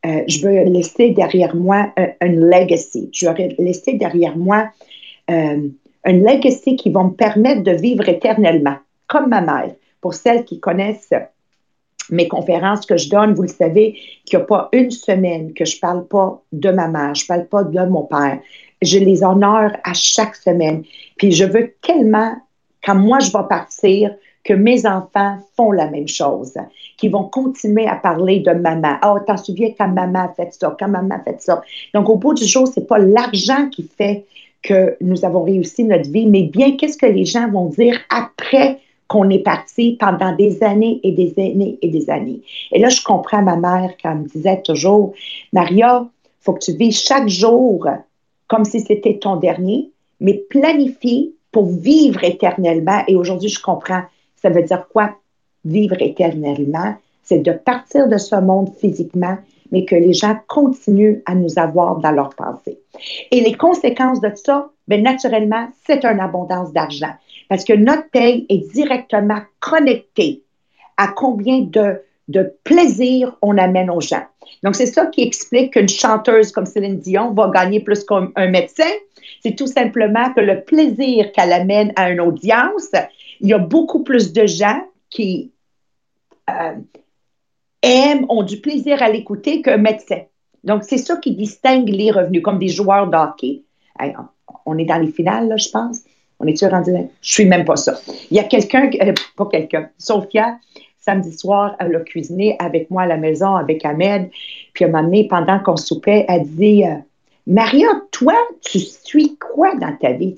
Euh, 0.06 0.24
je 0.28 0.46
veux 0.46 0.64
laisser 0.64 1.12
derrière 1.12 1.56
moi 1.56 1.92
un, 1.98 2.28
legacy. 2.28 3.10
Je 3.14 3.28
veux 3.28 3.34
laisser 3.60 3.94
derrière 3.94 4.38
moi 4.38 4.70
euh, 5.30 5.70
legacy 6.06 6.76
qui 6.76 6.90
va 6.90 7.04
me 7.04 7.12
permettre 7.12 7.64
de 7.64 7.72
vivre 7.72 8.08
éternellement, 8.08 8.78
comme 9.08 9.30
ma 9.30 9.42
mère. 9.42 9.72
Pour 10.00 10.14
celles 10.14 10.46
qui 10.46 10.60
connaissent 10.60 11.14
mes 12.10 12.28
conférences 12.28 12.86
que 12.86 12.98
je 12.98 13.10
donne, 13.10 13.34
vous 13.34 13.44
le 13.44 13.48
savez, 13.48 13.98
qu'il 14.26 14.40
n'y 14.40 14.44
a 14.44 14.46
pas 14.46 14.70
une 14.72 14.92
semaine 14.92 15.54
que 15.54 15.66
je 15.66 15.76
ne 15.76 15.82
parle 15.82 16.08
pas 16.08 16.42
de 16.52 16.72
ma 16.72 16.88
mère, 16.88 17.16
je 17.16 17.24
ne 17.24 17.28
parle 17.28 17.48
pas 17.48 17.64
de 17.64 17.90
mon 17.90 18.04
père. 18.04 18.40
Je 18.82 19.00
les 19.00 19.24
honore 19.24 19.72
à 19.84 19.94
chaque 19.94 20.36
semaine. 20.36 20.84
Puis 21.18 21.32
je 21.32 21.46
veux 21.46 21.74
tellement, 21.82 22.36
quand 22.84 22.96
moi 22.96 23.20
je 23.20 23.32
vais 23.32 23.48
partir, 23.50 24.12
que 24.48 24.54
mes 24.54 24.86
enfants 24.86 25.40
font 25.58 25.74
la 25.74 25.90
même 25.90 26.08
chose, 26.08 26.54
qu'ils 26.96 27.12
vont 27.12 27.26
continuer 27.26 27.86
à 27.86 27.98
parler 27.98 28.40
de 28.40 28.52
maman. 28.52 28.96
Oh, 29.06 29.18
t'en 29.28 29.36
souviens 29.36 29.72
quand 29.78 29.90
maman 29.90 30.20
a 30.20 30.34
fait 30.34 30.54
ça, 30.54 30.76
quand 30.80 30.88
maman 30.88 31.16
a 31.16 31.20
fait 31.20 31.42
ça. 31.42 31.62
Donc, 31.94 32.08
au 32.08 32.16
bout 32.16 32.34
du 32.34 32.46
jour, 32.46 32.66
ce 32.66 32.80
n'est 32.80 32.86
pas 32.86 32.98
l'argent 32.98 33.68
qui 33.70 33.90
fait 33.98 34.26
que 34.64 34.96
nous 35.02 35.26
avons 35.26 35.44
réussi 35.44 35.84
notre 35.84 36.10
vie, 36.10 36.28
mais 36.28 36.44
bien 36.44 36.78
qu'est-ce 36.78 36.98
que 36.98 37.06
les 37.06 37.26
gens 37.26 37.50
vont 37.52 37.68
dire 37.68 38.00
après 38.10 38.80
qu'on 39.08 39.30
est 39.30 39.40
parti 39.40 39.98
pendant 40.00 40.36
des 40.36 40.64
années 40.64 41.00
et 41.04 41.12
des 41.12 41.34
années 41.38 41.78
et 41.82 41.90
des 41.90 42.10
années. 42.10 42.42
Et 42.72 42.80
là, 42.80 42.90
je 42.90 43.02
comprends 43.02 43.42
ma 43.42 43.56
mère 43.56 43.92
quand 44.02 44.12
elle 44.12 44.20
me 44.20 44.28
disait 44.28 44.62
toujours, 44.62 45.14
Maria, 45.54 46.06
faut 46.42 46.54
que 46.54 46.64
tu 46.64 46.74
vives 46.74 46.94
chaque 46.94 47.28
jour 47.28 47.88
comme 48.48 48.66
si 48.66 48.80
c'était 48.80 49.18
ton 49.18 49.36
dernier, 49.38 49.92
mais 50.20 50.34
planifie 50.50 51.34
pour 51.52 51.68
vivre 51.68 52.24
éternellement. 52.24 53.04
Et 53.08 53.16
aujourd'hui, 53.16 53.50
je 53.50 53.62
comprends, 53.62 54.04
ça 54.42 54.50
veut 54.50 54.64
dire 54.64 54.88
quoi? 54.90 55.16
Vivre 55.66 56.02
éternellement, 56.02 56.96
c'est 57.24 57.40
de 57.40 57.52
partir 57.52 58.08
de 58.08 58.18
ce 58.18 58.36
monde 58.36 58.70
physiquement 58.80 59.38
mais 59.72 59.86
que 59.86 59.96
les 59.96 60.14
gens 60.14 60.38
continuent 60.48 61.22
à 61.26 61.36
nous 61.36 61.60
avoir 61.60 61.98
dans 61.98 62.12
leur 62.12 62.30
pensée. 62.30 62.80
Et 63.32 63.42
les 63.42 63.54
conséquences 63.54 64.22
de 64.22 64.32
ça, 64.36 64.70
bien, 64.88 65.02
naturellement, 65.02 65.68
c'est 65.86 66.06
une 66.06 66.20
abondance 66.20 66.72
d'argent 66.72 67.14
parce 67.50 67.64
que 67.64 67.74
notre 67.74 68.10
paye 68.10 68.46
est 68.50 68.72
directement 68.74 69.42
connectée 69.60 70.44
à 70.98 71.08
combien 71.08 71.62
de, 71.62 72.02
de 72.28 72.54
plaisir 72.64 73.36
on 73.42 73.58
amène 73.58 73.90
aux 73.90 74.02
gens. 74.02 74.26
Donc, 74.64 74.76
c'est 74.76 74.86
ça 74.86 75.06
qui 75.08 75.22
explique 75.24 75.74
qu'une 75.74 75.90
chanteuse 75.90 76.52
comme 76.52 76.66
Céline 76.66 77.00
Dion 77.00 77.34
va 77.34 77.50
gagner 77.50 77.80
plus 77.80 78.04
qu'un 78.04 78.32
médecin. 78.50 78.90
C'est 79.44 79.56
tout 79.56 79.68
simplement 79.68 80.34
que 80.34 80.42
le 80.42 80.62
plaisir 80.62 81.32
qu'elle 81.32 81.54
amène 81.54 81.94
à 81.96 82.10
une 82.12 82.22
audience, 82.22 82.92
il 83.42 83.50
y 83.50 83.54
a 83.54 83.60
beaucoup 83.60 84.04
plus 84.04 84.34
de 84.34 84.46
gens 84.48 84.82
qui, 85.10 85.52
euh, 86.50 86.76
aiment, 87.82 88.26
ont 88.30 88.44
du 88.44 88.60
plaisir 88.60 89.02
à 89.02 89.10
l'écouter 89.10 89.62
qu'un 89.62 89.78
médecin. 89.78 90.22
Donc, 90.64 90.84
c'est 90.84 90.98
ça 90.98 91.18
qui 91.18 91.32
distingue 91.32 91.90
les 91.90 92.12
revenus, 92.12 92.42
comme 92.42 92.60
des 92.60 92.68
joueurs 92.68 93.08
d'hockey. 93.08 93.64
on 94.66 94.78
est 94.78 94.86
dans 94.86 94.98
les 94.98 95.12
finales, 95.12 95.48
là, 95.48 95.58
je 95.58 95.70
pense. 95.70 96.02
On 96.40 96.48
est-tu 96.48 96.66
rendu? 96.68 96.92
Là? 96.92 97.00
Je 97.22 97.34
suis 97.34 97.46
même 97.46 97.66
pas 97.66 97.76
ça. 97.76 98.00
Il 98.30 98.38
y 98.38 98.40
a 98.40 98.44
quelqu'un, 98.44 98.90
euh, 99.02 99.14
pas 99.36 99.46
quelqu'un, 99.48 99.90
Sophia, 99.98 100.58
samedi 101.00 101.32
soir, 101.32 101.76
elle 101.80 101.96
a 101.96 102.00
cuisiné 102.02 102.56
avec 102.60 102.92
moi 102.92 103.04
à 103.04 103.08
la 103.08 103.18
maison, 103.18 103.56
avec 103.56 103.84
Ahmed. 103.86 104.30
Puis 104.74 104.86
un 104.86 104.90
moment 104.90 105.04
donné, 105.04 105.28
pendant 105.28 105.60
qu'on 105.60 105.78
soupait, 105.78 106.26
elle 106.28 106.46
dit 106.46 106.84
euh, 106.84 106.96
Maria, 107.48 107.88
toi, 108.12 108.36
tu 108.62 108.80
suis 108.80 109.38
quoi 109.38 109.76
dans 109.76 109.96
ta 109.96 110.12
vie? 110.12 110.36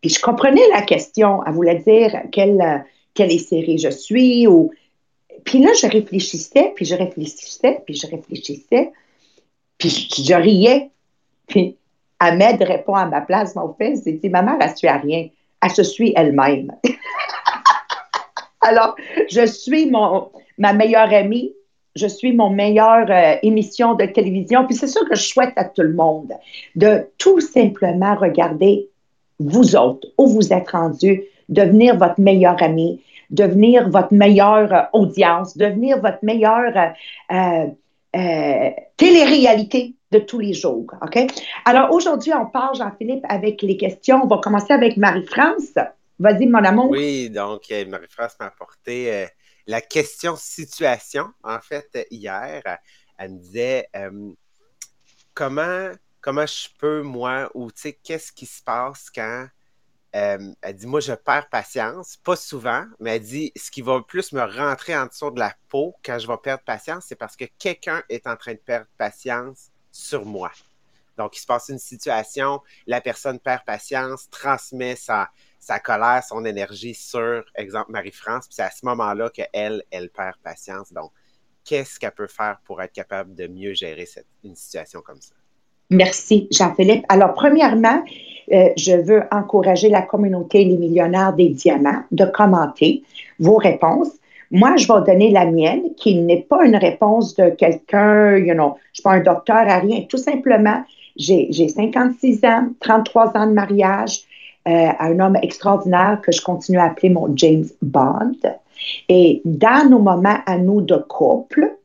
Puis 0.00 0.10
je 0.10 0.20
comprenais 0.20 0.66
la 0.72 0.82
question. 0.82 1.40
Elle 1.46 1.52
voulait 1.52 1.82
dire 1.86 2.22
quelle, 2.32 2.60
euh, 2.60 2.78
quelle 3.14 3.30
série 3.38 3.78
je 3.78 3.90
suis. 3.90 4.46
Puis 5.44 5.60
là, 5.60 5.70
je 5.80 5.86
réfléchissais, 5.86 6.72
puis 6.74 6.84
je 6.84 6.94
réfléchissais, 6.94 7.82
puis 7.84 7.94
je 7.94 8.06
réfléchissais. 8.06 8.92
Puis 9.78 9.88
je, 9.88 10.34
riais. 10.34 10.90
Puis 11.46 11.76
Ahmed 12.20 12.62
répond 12.62 12.94
à 12.94 13.06
ma 13.06 13.22
place, 13.22 13.54
mon 13.56 13.74
fils, 13.80 14.02
il 14.06 14.20
dit 14.20 14.28
Ma 14.28 14.42
mère, 14.42 14.58
elle 14.60 14.70
ne 14.70 14.76
suit 14.76 14.88
à 14.88 14.98
rien. 14.98 15.28
Elle 15.62 15.70
se 15.70 15.82
suit 15.82 16.12
elle-même. 16.16 16.72
Alors, 18.60 18.94
je 19.30 19.46
suis 19.46 19.90
mon, 19.90 20.30
ma 20.58 20.72
meilleure 20.72 21.12
amie, 21.12 21.52
je 21.96 22.06
suis 22.06 22.32
mon 22.32 22.50
meilleure 22.50 23.10
euh, 23.10 23.36
émission 23.42 23.94
de 23.94 24.04
télévision. 24.04 24.66
Puis 24.66 24.76
c'est 24.76 24.86
ça 24.86 25.00
que 25.08 25.16
je 25.16 25.22
souhaite 25.22 25.54
à 25.56 25.64
tout 25.64 25.82
le 25.82 25.94
monde, 25.94 26.32
de 26.76 27.08
tout 27.18 27.40
simplement 27.40 28.14
regarder 28.14 28.88
vous 29.40 29.74
autres, 29.74 30.06
où 30.18 30.26
vous 30.28 30.52
êtes 30.52 30.70
rendus, 30.70 31.24
devenir 31.48 31.96
votre 31.96 32.20
meilleur 32.20 32.62
ami, 32.62 33.00
devenir 33.30 33.88
votre 33.88 34.12
meilleure 34.12 34.72
euh, 34.72 34.82
audience, 34.92 35.56
devenir 35.56 36.00
votre 36.00 36.22
meilleure 36.22 36.94
euh, 37.32 37.66
euh, 38.16 38.70
télé-réalité 38.96 39.94
de 40.10 40.18
tous 40.18 40.40
les 40.40 40.52
jours. 40.52 40.86
OK? 41.02 41.18
Alors 41.64 41.92
aujourd'hui, 41.92 42.32
on 42.34 42.46
part, 42.46 42.74
Jean-Philippe, 42.74 43.24
avec 43.28 43.62
les 43.62 43.76
questions. 43.76 44.20
On 44.22 44.26
va 44.26 44.38
commencer 44.38 44.72
avec 44.72 44.96
Marie-France. 44.96 45.74
Vas-y, 46.18 46.46
mon 46.46 46.64
amour. 46.64 46.90
Oui, 46.90 47.30
donc 47.30 47.62
Marie-France 47.88 48.36
m'a 48.40 48.46
apporté 48.46 49.26
la 49.66 49.80
question 49.80 50.36
situation. 50.36 51.28
En 51.42 51.60
fait, 51.60 52.06
hier, 52.10 52.62
elle 53.18 53.32
me 53.32 53.38
disait 53.38 53.88
comment, 55.32 55.92
comment 56.20 56.46
je 56.46 56.68
peux, 56.78 57.02
moi, 57.02 57.50
ou 57.54 57.70
tu 57.70 57.80
sais, 57.80 57.92
qu'est-ce 58.02 58.32
qui 58.32 58.46
se 58.46 58.62
passe 58.62 59.08
quand. 59.14 59.46
elle 60.12 60.54
dit, 60.74 60.86
moi, 60.86 61.00
je 61.00 61.12
perds 61.12 61.48
patience, 61.48 62.16
pas 62.16 62.36
souvent, 62.36 62.84
mais 62.98 63.16
elle 63.16 63.22
dit, 63.22 63.52
ce 63.56 63.70
qui 63.70 63.80
va 63.80 64.02
plus 64.02 64.32
me 64.32 64.42
rentrer 64.42 64.96
en 64.96 65.06
dessous 65.06 65.30
de 65.30 65.38
la 65.38 65.54
peau 65.68 65.94
quand 66.04 66.18
je 66.18 66.26
vais 66.26 66.36
perdre 66.42 66.64
patience, 66.64 67.04
c'est 67.06 67.16
parce 67.16 67.36
que 67.36 67.44
quelqu'un 67.58 68.02
est 68.08 68.26
en 68.26 68.36
train 68.36 68.52
de 68.52 68.58
perdre 68.58 68.88
patience 68.98 69.70
sur 69.90 70.24
moi. 70.24 70.50
Donc, 71.16 71.36
il 71.36 71.40
se 71.40 71.46
passe 71.46 71.68
une 71.68 71.78
situation, 71.78 72.60
la 72.86 73.00
personne 73.00 73.38
perd 73.38 73.64
patience, 73.64 74.28
transmet 74.30 74.96
sa, 74.96 75.28
colère, 75.84 76.22
son 76.26 76.44
énergie 76.44 76.94
sur, 76.94 77.44
exemple, 77.54 77.92
Marie-France, 77.92 78.46
puis 78.46 78.54
c'est 78.54 78.62
à 78.62 78.70
ce 78.70 78.86
moment-là 78.86 79.28
qu'elle, 79.28 79.82
elle 79.90 80.08
perd 80.08 80.36
patience. 80.42 80.92
Donc, 80.92 81.10
qu'est-ce 81.64 82.00
qu'elle 82.00 82.12
peut 82.12 82.26
faire 82.26 82.58
pour 82.64 82.80
être 82.80 82.92
capable 82.92 83.34
de 83.34 83.46
mieux 83.46 83.74
gérer 83.74 84.06
une 84.44 84.56
situation 84.56 85.02
comme 85.02 85.20
ça? 85.20 85.34
Merci, 85.90 86.46
Jean-Philippe. 86.52 87.04
Alors, 87.08 87.34
premièrement, 87.34 88.02
euh, 88.52 88.70
je 88.76 88.92
veux 88.92 89.22
encourager 89.32 89.88
la 89.88 90.02
communauté 90.02 90.64
Les 90.64 90.76
Millionnaires 90.76 91.32
des 91.32 91.48
Diamants 91.48 92.04
de 92.12 92.24
commenter 92.24 93.02
vos 93.40 93.56
réponses. 93.56 94.10
Moi, 94.50 94.76
je 94.76 94.86
vais 94.88 95.00
donner 95.06 95.30
la 95.30 95.46
mienne, 95.46 95.94
qui 95.96 96.16
n'est 96.16 96.42
pas 96.42 96.64
une 96.64 96.76
réponse 96.76 97.36
de 97.36 97.50
quelqu'un, 97.50 98.36
you 98.36 98.54
know, 98.54 98.74
je 98.76 98.90
ne 98.90 98.94
suis 98.94 99.02
pas 99.02 99.12
un 99.12 99.20
docteur 99.20 99.56
à 99.56 99.78
rien. 99.78 100.02
Tout 100.08 100.16
simplement, 100.16 100.82
j'ai 101.16 101.68
56 101.68 102.44
ans, 102.44 102.68
33 102.80 103.36
ans 103.36 103.46
de 103.46 103.52
mariage, 103.52 104.20
euh, 104.68 104.88
à 104.98 105.06
un 105.06 105.20
homme 105.20 105.38
extraordinaire 105.42 106.20
que 106.22 106.32
je 106.32 106.42
continue 106.42 106.78
à 106.78 106.86
appeler 106.86 107.10
mon 107.10 107.34
James 107.36 107.66
Bond. 107.80 108.36
Et 109.08 109.40
dans 109.44 109.88
nos 109.88 110.00
moments 110.00 110.38
à 110.46 110.58
nous 110.58 110.80
de 110.80 110.96
couple, 110.96 111.76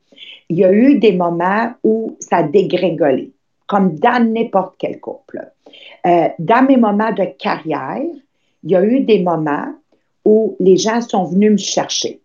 il 0.50 0.58
y 0.58 0.66
a 0.66 0.72
eu 0.72 1.00
des 1.00 1.14
moments 1.14 1.72
où 1.84 2.18
ça 2.20 2.38
a 2.38 2.44
dégringolé, 2.44 3.32
comme 3.68 3.96
dans 3.96 4.24
n'importe 4.24 4.76
quel 4.78 5.00
couple. 5.00 5.52
Euh, 6.06 6.28
dans 6.40 6.66
mes 6.68 6.78
moments 6.78 7.12
de 7.12 7.26
carrière, 7.40 8.02
il 8.64 8.72
y 8.72 8.76
a 8.76 8.84
eu 8.84 9.02
des 9.02 9.22
moments 9.22 9.74
où 10.24 10.56
les 10.60 10.78
gens 10.78 11.02
sont 11.02 11.26
venus 11.26 11.52
me 11.52 11.58
chercher. 11.58 12.20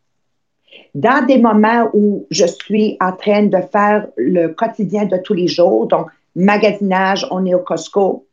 Dans 0.94 1.24
des 1.24 1.38
moments 1.38 1.88
où 1.94 2.26
je 2.30 2.46
suis 2.46 2.96
en 3.00 3.12
train 3.12 3.44
de 3.44 3.58
faire 3.72 4.08
le 4.16 4.48
quotidien 4.48 5.04
de 5.04 5.16
tous 5.18 5.34
les 5.34 5.46
jours, 5.46 5.86
donc 5.86 6.08
magasinage, 6.34 7.26
on 7.30 7.44
est 7.46 7.54
au 7.54 7.60
Costco, 7.60 8.26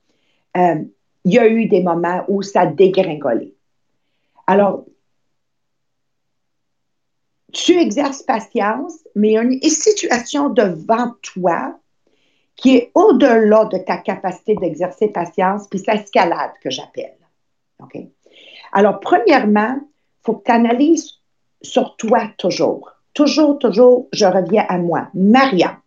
euh, 0.56 0.76
il 1.26 1.34
y 1.34 1.40
a 1.40 1.48
eu 1.48 1.68
des 1.68 1.84
moments 1.84 2.24
où 2.28 2.42
ça 2.42 2.62
a 2.62 2.66
dégringolé. 2.66 3.54
Alors, 4.48 4.86
tu 7.52 7.78
exerces 7.78 8.24
patience, 8.24 8.96
mais 9.16 9.30
il 9.30 9.34
y 9.34 9.38
a 9.38 9.42
une 9.42 9.62
situation 9.62 10.50
devant 10.50 11.14
toi 11.22 11.78
qui 12.56 12.76
est 12.76 12.92
au-delà 12.96 13.66
de 13.66 13.78
ta 13.78 13.98
capacité 13.98 14.56
d'exercer 14.56 15.10
patience, 15.10 15.68
puis 15.68 15.80
c'est 15.80 15.96
escalade 15.96 16.52
que 16.62 16.70
j'appelle. 16.70 17.16
Alors, 18.74 19.00
premièrement, 19.00 19.76
il 19.80 20.24
faut 20.24 20.36
que 20.36 20.46
tu 20.46 20.52
analyses 20.52 21.17
sur 21.62 21.96
toi 21.98 22.22
toujours. 22.38 22.92
Toujours, 23.14 23.58
toujours, 23.58 24.08
je 24.14 24.26
reviens 24.26 24.66
à 24.70 24.78
moi. 24.78 25.08
Maria, 25.14 25.78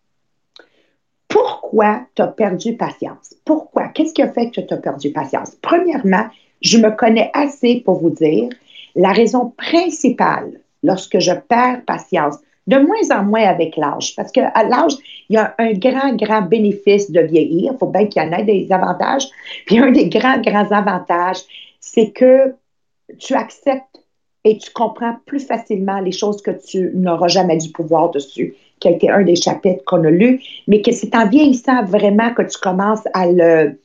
pourquoi 1.28 2.00
tu 2.16 2.22
as 2.22 2.26
perdu 2.26 2.76
patience? 2.76 3.34
Pourquoi? 3.44 3.88
Qu'est-ce 3.88 4.12
qui 4.12 4.22
a 4.22 4.32
fait 4.32 4.50
que 4.50 4.60
tu 4.60 4.74
as 4.74 4.78
perdu 4.78 5.12
patience? 5.12 5.56
Premièrement, 5.62 6.26
je 6.60 6.78
me 6.78 6.90
connais 6.90 7.30
assez 7.32 7.82
pour 7.84 8.00
vous 8.00 8.10
dire 8.10 8.48
la 8.96 9.12
raison 9.12 9.52
principale 9.56 10.60
lorsque 10.82 11.20
je 11.20 11.32
perds 11.32 11.84
patience, 11.86 12.36
de 12.66 12.78
moins 12.78 13.16
en 13.16 13.24
moins 13.24 13.44
avec 13.44 13.76
l'âge, 13.76 14.14
parce 14.16 14.32
qu'à 14.32 14.52
l'âge, 14.64 14.94
il 15.28 15.34
y 15.34 15.38
a 15.38 15.54
un 15.58 15.72
grand, 15.72 16.14
grand 16.16 16.42
bénéfice 16.42 17.10
de 17.10 17.20
vieillir. 17.20 17.72
Il 17.74 17.78
faut 17.78 17.86
bien 17.86 18.06
qu'il 18.06 18.22
y 18.22 18.26
en 18.26 18.32
ait 18.32 18.44
des 18.44 18.70
avantages. 18.70 19.28
Puis 19.66 19.78
un 19.78 19.92
des 19.92 20.08
grands, 20.08 20.40
grands 20.40 20.70
avantages, 20.70 21.42
c'est 21.80 22.10
que 22.10 22.54
tu 23.18 23.34
acceptes 23.34 23.99
et 24.44 24.58
tu 24.58 24.70
comprends 24.72 25.16
plus 25.26 25.40
facilement 25.40 26.00
les 26.00 26.12
choses 26.12 26.40
que 26.42 26.50
tu 26.50 26.90
n'auras 26.94 27.28
jamais 27.28 27.58
du 27.58 27.70
pouvoir 27.70 28.10
dessus 28.10 28.54
qui 28.80 28.88
a 28.88 28.92
été 28.92 29.10
un 29.10 29.22
des 29.22 29.36
chapitres 29.36 29.84
qu'on 29.84 30.04
a 30.04 30.10
lu, 30.10 30.42
mais 30.66 30.80
que 30.80 30.90
c'est 30.92 31.14
en 31.14 31.28
vieillissant 31.28 31.84
vraiment 31.84 32.32
que 32.32 32.42
tu 32.42 32.58
commences 32.58 33.06
à 33.12 33.26
le, 33.26 33.78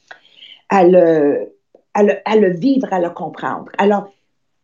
à 0.69 0.83
le, 0.85 1.51
à 1.93 2.03
le, 2.03 2.13
à 2.23 2.35
le 2.37 2.51
vivre, 2.51 2.87
à 2.91 2.99
le 2.99 3.09
comprendre. 3.09 3.69
Alors, 3.77 4.09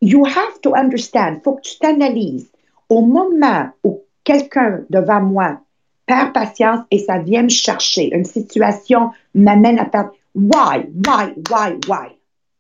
you 0.02 0.26
have 0.26 0.62
to 0.62 0.74
understand, 0.74 1.36
il 1.38 1.42
faut 1.44 1.56
que 1.56 1.62
tu 1.62 1.78
t'analyses. 1.78 2.50
Au 2.90 3.02
moment 3.02 3.70
où 3.84 4.02
quelqu'un 4.24 4.82
devant 4.90 5.22
moi 5.22 5.60
perd 6.06 6.34
patience 6.34 6.80
et 6.92 7.00
ça 7.00 7.20
vient 7.20 7.44
me 7.44 7.50
chercher, 7.50 8.14
une 8.16 8.26
situation 8.26 9.12
m'amène 9.36 9.80
à 9.80 9.86
perdre, 9.86 10.12
why, 10.34 10.86
why, 11.06 11.34
why, 11.50 11.78
why, 11.88 12.08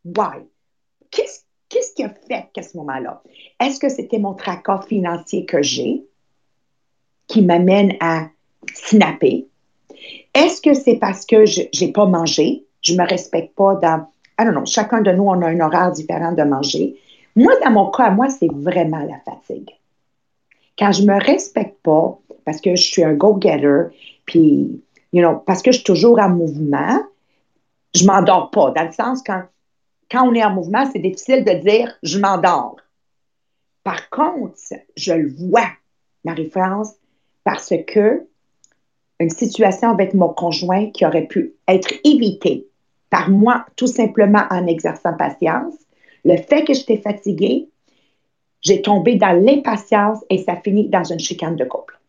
why? 0.03 0.45
Qu'est-ce 1.09 1.41
Qu'est-ce 1.71 1.93
qui 1.93 2.03
a 2.03 2.09
fait 2.09 2.47
qu'à 2.53 2.61
ce 2.61 2.77
moment-là? 2.77 3.23
Est-ce 3.59 3.79
que 3.79 3.89
c'était 3.89 4.19
mon 4.19 4.33
tracas 4.33 4.81
financier 4.87 5.45
que 5.45 5.61
j'ai? 5.61 6.03
qui 7.31 7.41
m'amène 7.41 7.93
à 8.01 8.27
snapper? 8.73 9.47
Est-ce 10.33 10.61
que 10.61 10.73
c'est 10.73 10.95
parce 10.95 11.25
que 11.25 11.45
je 11.45 11.61
n'ai 11.79 11.91
pas 11.91 12.05
mangé? 12.05 12.65
Je 12.81 12.93
ne 12.93 12.97
me 12.97 13.07
respecte 13.07 13.55
pas 13.55 13.75
dans. 13.75 14.07
Ah 14.37 14.45
non, 14.45 14.51
non, 14.51 14.65
chacun 14.65 15.01
de 15.01 15.11
nous, 15.11 15.23
on 15.23 15.41
a 15.41 15.47
un 15.47 15.59
horaire 15.59 15.91
différent 15.91 16.33
de 16.33 16.43
manger. 16.43 16.95
Moi, 17.35 17.53
dans 17.63 17.71
mon 17.71 17.89
cas, 17.91 18.09
moi, 18.09 18.29
c'est 18.29 18.51
vraiment 18.51 18.99
la 18.99 19.19
fatigue. 19.19 19.69
Quand 20.77 20.91
je 20.91 21.03
ne 21.03 21.07
me 21.07 21.23
respecte 21.23 21.77
pas, 21.83 22.17
parce 22.43 22.59
que 22.59 22.75
je 22.75 22.81
suis 22.81 23.03
un 23.03 23.13
go-getter, 23.13 23.95
puis, 24.25 24.81
you 25.13 25.21
know, 25.21 25.37
parce 25.45 25.61
que 25.61 25.71
je 25.71 25.77
suis 25.77 25.85
toujours 25.85 26.19
en 26.19 26.29
mouvement, 26.29 27.01
je 27.93 28.05
m'endors 28.05 28.49
pas. 28.51 28.71
Dans 28.71 28.83
le 28.83 28.91
sens, 28.91 29.21
quand, 29.25 29.43
quand 30.11 30.27
on 30.27 30.33
est 30.33 30.43
en 30.43 30.51
mouvement, 30.51 30.85
c'est 30.91 30.99
difficile 30.99 31.45
de 31.45 31.53
dire 31.53 31.97
je 32.03 32.19
m'endors. 32.19 32.77
Par 33.83 34.09
contre, 34.09 34.57
je 34.95 35.13
le 35.13 35.29
vois, 35.29 35.69
Marie-France, 36.25 36.93
parce 37.43 37.73
que 37.87 38.27
une 39.19 39.29
situation 39.29 39.89
avec 39.89 40.13
mon 40.13 40.29
conjoint 40.29 40.89
qui 40.91 41.05
aurait 41.05 41.27
pu 41.27 41.53
être 41.67 41.93
évitée 42.03 42.67
par 43.09 43.29
moi 43.29 43.65
tout 43.75 43.87
simplement 43.87 44.43
en 44.49 44.67
exerçant 44.67 45.13
patience, 45.15 45.75
le 46.25 46.37
fait 46.37 46.63
que 46.63 46.73
j'étais 46.73 46.97
fatiguée, 46.97 47.69
j'ai 48.61 48.81
tombé 48.81 49.15
dans 49.15 49.31
l'impatience 49.31 50.19
et 50.29 50.37
ça 50.39 50.55
finit 50.55 50.89
dans 50.89 51.03
une 51.03 51.19
chicane 51.19 51.55
de 51.55 51.65
couple. 51.65 51.99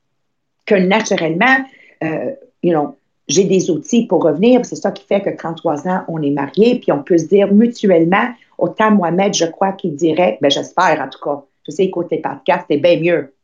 Que 0.66 0.74
naturellement, 0.74 1.64
euh, 2.02 2.32
you 2.62 2.96
j'ai 3.28 3.44
des 3.44 3.70
outils 3.70 4.06
pour 4.06 4.22
revenir. 4.22 4.64
C'est 4.64 4.76
ça 4.76 4.90
qui 4.90 5.04
fait 5.04 5.20
que 5.20 5.30
33 5.30 5.88
ans, 5.88 6.04
on 6.08 6.20
est 6.22 6.30
mariés, 6.30 6.78
puis 6.80 6.92
on 6.92 7.02
peut 7.02 7.18
se 7.18 7.26
dire 7.26 7.52
mutuellement, 7.52 8.28
autant 8.58 8.90
Mohamed, 8.90 9.34
je 9.34 9.46
crois 9.46 9.72
qu'il 9.72 9.94
dirait, 9.94 10.38
ben 10.40 10.50
j'espère 10.50 11.00
en 11.00 11.08
tout 11.08 11.20
cas, 11.22 11.42
je 11.66 11.72
sais, 11.72 11.84
écoute 11.84 12.08
les 12.10 12.18
podcasts, 12.18 12.66
c'est 12.68 12.78
bien 12.78 13.00
mieux 13.00 13.34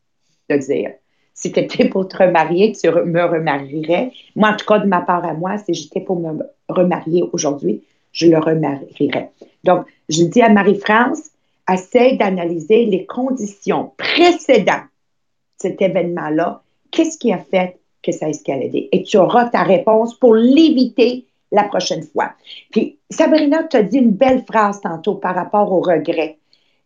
de 0.51 0.57
dire 0.57 0.91
si 1.39 1.53
tu 1.53 1.61
étais 1.61 1.89
pour 1.89 2.09
te 2.09 2.17
remarier, 2.17 2.73
tu 2.73 2.89
me 2.89 3.23
remarierais. 3.23 4.11
Moi, 4.35 4.51
en 4.51 4.57
tout 4.57 4.67
cas, 4.67 4.81
de 4.81 4.87
ma 4.87 5.03
part 5.03 5.25
à 5.25 5.35
moi, 5.35 5.57
si 5.59 5.73
j'étais 5.73 6.01
pour 6.01 6.19
me 6.19 6.43
remarier 6.69 7.23
aujourd'hui, 7.33 7.85
je 8.11 8.27
le 8.27 8.39
remarierai. 8.39 9.29
Donc, 9.63 9.87
je 10.09 10.25
dis 10.25 10.43
à 10.43 10.49
Marie-France, 10.49 11.31
essaie 11.73 12.17
d'analyser 12.17 12.87
les 12.87 13.07
conditions 13.07 13.93
précédentes 13.97 14.83
de 14.83 15.59
cet 15.59 15.81
événement-là. 15.81 16.63
Qu'est-ce 16.91 17.19
qui 17.19 17.33
a 17.33 17.39
fait 17.39 17.79
que 18.11 18.19
ça 18.19 18.27
a 18.27 18.29
escaladé? 18.29 18.89
Et 18.93 19.03
tu 19.03 19.17
auras 19.17 19.47
ta 19.47 19.63
réponse 19.63 20.19
pour 20.19 20.35
l'éviter 20.35 21.27
la 21.53 21.65
prochaine 21.65 22.03
fois. 22.03 22.33
Puis, 22.71 22.99
Sabrina 23.11 23.63
t'a 23.65 23.83
dit 23.83 23.99
une 23.99 24.13
belle 24.13 24.45
phrase 24.45 24.81
tantôt 24.81 25.15
par 25.15 25.35
rapport 25.35 25.73
au 25.73 25.81
regret. 25.81 26.39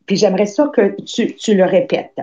Puis, 0.07 0.17
j'aimerais 0.17 0.47
ça 0.47 0.71
que 0.73 0.95
tu, 1.03 1.35
tu 1.35 1.55
le 1.55 1.65
répètes. 1.65 2.21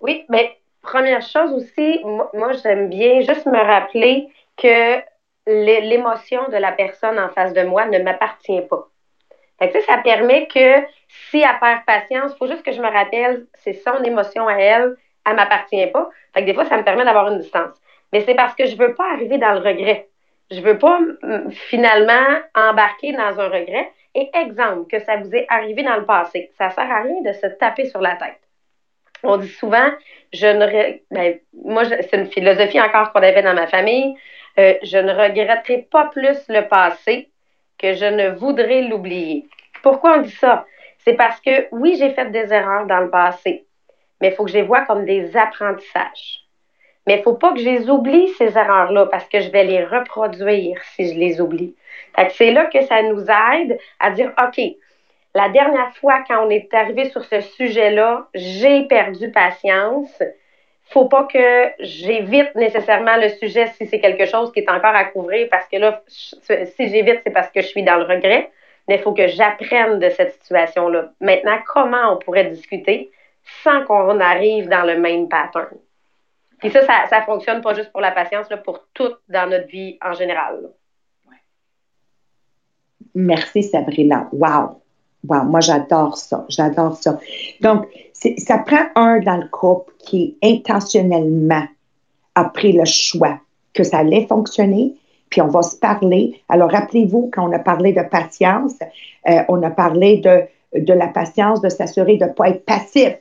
Oui, 0.00 0.24
mais 0.28 0.56
première 0.82 1.22
chose 1.22 1.52
aussi, 1.52 2.00
moi, 2.04 2.52
j'aime 2.62 2.88
bien 2.88 3.20
juste 3.20 3.46
me 3.46 3.58
rappeler 3.58 4.28
que 4.56 5.00
l'émotion 5.46 6.42
de 6.50 6.56
la 6.56 6.72
personne 6.72 7.18
en 7.18 7.30
face 7.30 7.52
de 7.52 7.62
moi 7.62 7.86
ne 7.86 7.98
m'appartient 7.98 8.60
pas. 8.62 8.88
Fait 9.58 9.70
que, 9.70 9.80
ça 9.82 9.98
permet 9.98 10.46
que 10.46 10.84
si 11.30 11.38
elle 11.38 11.58
perd 11.60 11.84
patience, 11.84 12.32
il 12.34 12.38
faut 12.38 12.46
juste 12.46 12.62
que 12.62 12.72
je 12.72 12.80
me 12.80 12.90
rappelle, 12.90 13.46
c'est 13.54 13.72
son 13.72 14.02
émotion 14.04 14.46
à 14.46 14.54
elle, 14.54 14.96
elle 15.26 15.32
ne 15.32 15.36
m'appartient 15.36 15.86
pas. 15.88 16.10
Fait 16.38 16.44
des 16.44 16.54
fois, 16.54 16.64
ça 16.64 16.76
me 16.76 16.84
permet 16.84 17.04
d'avoir 17.04 17.28
une 17.32 17.40
distance. 17.40 17.74
Mais 18.12 18.20
c'est 18.20 18.34
parce 18.34 18.54
que 18.54 18.66
je 18.66 18.76
ne 18.76 18.78
veux 18.78 18.94
pas 18.94 19.12
arriver 19.12 19.38
dans 19.38 19.52
le 19.52 19.58
regret. 19.58 20.08
Je 20.50 20.60
veux 20.60 20.78
pas 20.78 21.00
finalement 21.50 22.38
embarquer 22.54 23.12
dans 23.12 23.40
un 23.40 23.48
regret. 23.48 23.90
Et 24.14 24.30
exemple, 24.34 24.88
que 24.90 24.98
ça 25.04 25.16
vous 25.16 25.34
est 25.34 25.46
arrivé 25.48 25.82
dans 25.82 25.96
le 25.96 26.06
passé. 26.06 26.50
Ça 26.56 26.68
ne 26.68 26.72
sert 26.72 26.90
à 26.90 27.02
rien 27.02 27.22
de 27.22 27.32
se 27.32 27.46
taper 27.58 27.86
sur 27.86 28.00
la 28.00 28.16
tête. 28.16 28.40
On 29.22 29.36
dit 29.36 29.48
souvent, 29.48 29.90
je 30.32 30.46
ne. 30.46 30.98
Ben, 31.10 31.38
moi, 31.64 31.84
c'est 31.84 32.14
une 32.14 32.26
philosophie 32.26 32.80
encore 32.80 33.12
qu'on 33.12 33.22
avait 33.22 33.42
dans 33.42 33.54
ma 33.54 33.66
famille. 33.66 34.16
Euh, 34.58 34.74
je 34.82 34.98
ne 34.98 35.12
regretterai 35.12 35.88
pas 35.90 36.06
plus 36.06 36.38
le 36.48 36.62
passé 36.68 37.30
que 37.78 37.94
je 37.94 38.06
ne 38.06 38.30
voudrais 38.30 38.82
l'oublier. 38.82 39.46
Pourquoi 39.82 40.18
on 40.18 40.22
dit 40.22 40.30
ça? 40.30 40.66
C'est 41.04 41.14
parce 41.14 41.40
que 41.40 41.68
oui, 41.72 41.96
j'ai 41.98 42.10
fait 42.10 42.30
des 42.30 42.52
erreurs 42.52 42.86
dans 42.86 43.00
le 43.00 43.10
passé, 43.10 43.66
mais 44.20 44.28
il 44.28 44.34
faut 44.34 44.44
que 44.44 44.50
je 44.50 44.56
les 44.56 44.62
vois 44.62 44.82
comme 44.82 45.04
des 45.04 45.36
apprentissages. 45.36 46.44
Mais 47.06 47.14
il 47.14 47.18
ne 47.18 47.22
faut 47.22 47.34
pas 47.34 47.52
que 47.52 47.58
je 47.58 47.64
les 47.64 47.88
oublie, 47.88 48.28
ces 48.36 48.58
erreurs-là, 48.58 49.06
parce 49.06 49.26
que 49.28 49.40
je 49.40 49.48
vais 49.50 49.64
les 49.64 49.82
reproduire 49.84 50.78
si 50.94 51.12
je 51.12 51.18
les 51.18 51.40
oublie. 51.40 51.74
c'est 52.30 52.50
là 52.50 52.66
que 52.66 52.82
ça 52.82 53.02
nous 53.02 53.22
aide 53.22 53.78
à 53.98 54.10
dire, 54.10 54.32
OK, 54.42 54.60
la 55.34 55.48
dernière 55.48 55.94
fois, 55.96 56.22
quand 56.28 56.46
on 56.46 56.50
est 56.50 56.72
arrivé 56.74 57.08
sur 57.10 57.24
ce 57.24 57.40
sujet-là, 57.40 58.26
j'ai 58.34 58.82
perdu 58.82 59.30
patience. 59.30 60.22
Faut 60.90 61.06
pas 61.06 61.24
que 61.24 61.70
j'évite 61.80 62.54
nécessairement 62.54 63.16
le 63.16 63.28
sujet 63.30 63.68
si 63.78 63.86
c'est 63.86 64.00
quelque 64.00 64.26
chose 64.26 64.52
qui 64.52 64.60
est 64.60 64.70
encore 64.70 64.94
à 64.94 65.04
couvrir, 65.04 65.48
parce 65.50 65.66
que 65.68 65.76
là, 65.76 66.02
si 66.08 66.88
j'évite, 66.88 67.20
c'est 67.24 67.32
parce 67.32 67.50
que 67.50 67.60
je 67.60 67.68
suis 67.68 67.82
dans 67.82 67.96
le 67.96 68.04
regret. 68.04 68.50
Mais 68.86 68.96
il 68.96 69.02
faut 69.02 69.12
que 69.12 69.28
j'apprenne 69.28 69.98
de 69.98 70.08
cette 70.10 70.32
situation-là. 70.32 71.10
Maintenant, 71.20 71.58
comment 71.72 72.14
on 72.14 72.16
pourrait 72.16 72.46
discuter? 72.46 73.10
Sans 73.62 73.84
qu'on 73.84 74.20
arrive 74.20 74.68
dans 74.68 74.84
le 74.84 74.98
même 74.98 75.28
pattern? 75.28 75.76
Puis 76.58 76.70
ça, 76.70 76.82
ça, 77.08 77.22
fonctionne 77.22 77.60
pas 77.60 77.74
juste 77.74 77.92
pour 77.92 78.00
la 78.00 78.10
patience, 78.10 78.50
là, 78.50 78.56
pour 78.56 78.86
tout 78.92 79.12
dans 79.28 79.48
notre 79.48 79.68
vie 79.68 79.96
en 80.04 80.12
général. 80.12 80.70
Merci 83.14 83.62
Sabrina. 83.62 84.28
Wow! 84.32 84.80
moi, 85.24 85.60
j'adore 85.60 86.16
ça. 86.16 86.44
J'adore 86.48 86.96
ça. 86.96 87.18
Donc, 87.60 87.86
ça 88.12 88.58
prend 88.58 88.86
un 88.94 89.20
dans 89.20 89.36
le 89.36 89.48
couple 89.48 89.92
qui 89.98 90.36
intentionnellement 90.42 91.64
a 92.34 92.44
pris 92.44 92.72
le 92.72 92.84
choix 92.84 93.38
que 93.74 93.84
ça 93.84 93.98
allait 93.98 94.26
fonctionner, 94.26 94.94
puis 95.28 95.42
on 95.42 95.48
va 95.48 95.62
se 95.62 95.76
parler. 95.76 96.40
Alors, 96.48 96.70
rappelez-vous, 96.70 97.30
quand 97.32 97.48
on 97.48 97.52
a 97.52 97.58
parlé 97.58 97.92
de 97.92 98.02
patience, 98.02 98.74
euh, 99.28 99.42
on 99.48 99.62
a 99.62 99.70
parlé 99.70 100.18
de, 100.18 100.42
de 100.80 100.92
la 100.92 101.08
patience, 101.08 101.60
de 101.60 101.68
s'assurer 101.68 102.16
de 102.16 102.24
ne 102.24 102.30
pas 102.30 102.48
être 102.48 102.64
passif, 102.64 103.16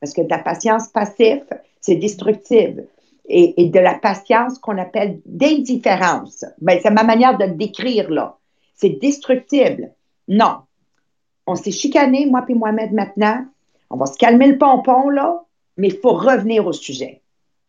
parce 0.00 0.12
que 0.12 0.22
de 0.22 0.28
la 0.28 0.38
patience 0.38 0.88
passive, 0.88 1.44
c'est 1.80 1.96
destructive. 1.96 2.84
Et, 3.32 3.68
de 3.68 3.78
la 3.78 3.94
patience 3.94 4.58
qu'on 4.58 4.76
appelle 4.76 5.20
d'indifférence. 5.24 6.44
Ben, 6.60 6.80
c'est 6.82 6.90
ma 6.90 7.04
manière 7.04 7.38
de 7.38 7.44
le 7.44 7.54
décrire, 7.54 8.10
là. 8.10 8.38
C'est 8.74 9.00
destructible. 9.00 9.92
Non, 10.26 10.62
on 11.46 11.54
s'est 11.54 11.70
chicané, 11.70 12.26
moi 12.26 12.42
puis 12.42 12.54
Mohamed, 12.54 12.92
maintenant. 12.92 13.44
On 13.90 13.96
va 13.96 14.06
se 14.06 14.18
calmer 14.18 14.48
le 14.48 14.58
pompon, 14.58 15.10
là, 15.10 15.44
mais 15.76 15.88
il 15.88 15.96
faut 15.96 16.12
revenir 16.12 16.66
au 16.66 16.72
sujet. 16.72 17.22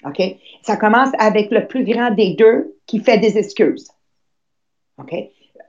OK? 0.05 0.21
Ça 0.63 0.77
commence 0.77 1.09
avec 1.19 1.51
le 1.51 1.67
plus 1.67 1.83
grand 1.83 2.11
des 2.11 2.33
deux 2.35 2.75
qui 2.85 2.99
fait 2.99 3.17
des 3.17 3.37
excuses. 3.37 3.89
OK? 4.97 5.13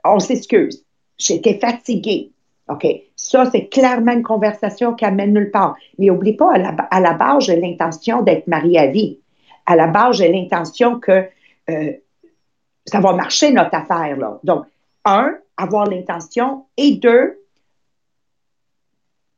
On 0.03 0.19
s'excuse. 0.19 0.85
J'étais 1.17 1.59
fatiguée. 1.59 2.32
OK? 2.69 2.87
Ça, 3.15 3.45
c'est 3.51 3.67
clairement 3.67 4.13
une 4.13 4.23
conversation 4.23 4.93
qui 4.93 5.05
amène 5.05 5.33
nulle 5.33 5.51
part. 5.51 5.75
Mais 5.97 6.07
n'oublie 6.07 6.33
pas, 6.33 6.53
à 6.53 6.99
la, 6.99 7.13
base, 7.13 7.45
j'ai 7.45 7.59
l'intention 7.59 8.21
d'être 8.21 8.47
mariée 8.47 8.79
à 8.79 8.87
vie. 8.87 9.19
À 9.65 9.75
la 9.75 9.87
base, 9.87 10.17
j'ai 10.17 10.31
l'intention 10.31 10.99
que 10.99 11.25
euh, 11.69 11.91
ça 12.85 12.99
va 12.99 13.13
marcher, 13.13 13.51
notre 13.51 13.75
affaire. 13.75 14.17
Là. 14.17 14.39
Donc, 14.43 14.65
un, 15.05 15.35
avoir 15.57 15.85
l'intention. 15.87 16.65
Et 16.77 16.91
deux, 16.91 17.39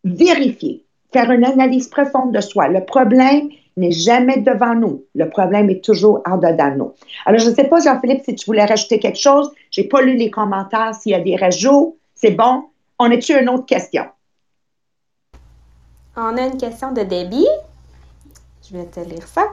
vérifier, 0.04 0.84
faire 1.12 1.32
une 1.32 1.46
analyse 1.46 1.88
profonde 1.88 2.32
de 2.32 2.42
soi. 2.42 2.68
Le 2.68 2.86
problème 2.86 3.50
n'est 3.78 3.92
jamais 3.92 4.38
devant 4.38 4.76
nous. 4.76 5.04
Le 5.16 5.30
problème 5.30 5.70
est 5.70 5.84
toujours 5.84 6.22
en 6.26 6.38
dedans 6.38 6.72
de 6.72 6.78
nous. 6.78 6.94
Alors, 7.26 7.40
je 7.40 7.50
ne 7.50 7.56
sais 7.56 7.66
pas, 7.66 7.82
Jean-Philippe, 7.82 8.22
si 8.24 8.36
tu 8.36 8.46
voulais 8.46 8.66
rajouter 8.66 9.00
quelque 9.00 9.20
chose. 9.20 9.52
Je 9.72 9.82
n'ai 9.82 9.88
pas 9.88 10.02
lu 10.02 10.16
les 10.16 10.30
commentaires. 10.30 10.96
S'il 10.96 11.12
y 11.12 11.16
a 11.16 11.20
des 11.20 11.36
rajouts, 11.36 11.98
c'est 12.14 12.32
bon? 12.32 12.66
On 12.98 13.12
a-tu 13.12 13.38
une 13.38 13.50
autre 13.50 13.66
question? 13.66 14.06
On 16.16 16.38
a 16.38 16.46
une 16.46 16.58
question 16.58 16.94
de 16.94 17.04
Debbie. 17.04 17.48
Je 18.70 18.78
vais 18.78 18.86
te 18.86 19.02
lire 19.02 19.28
ça. 19.28 19.44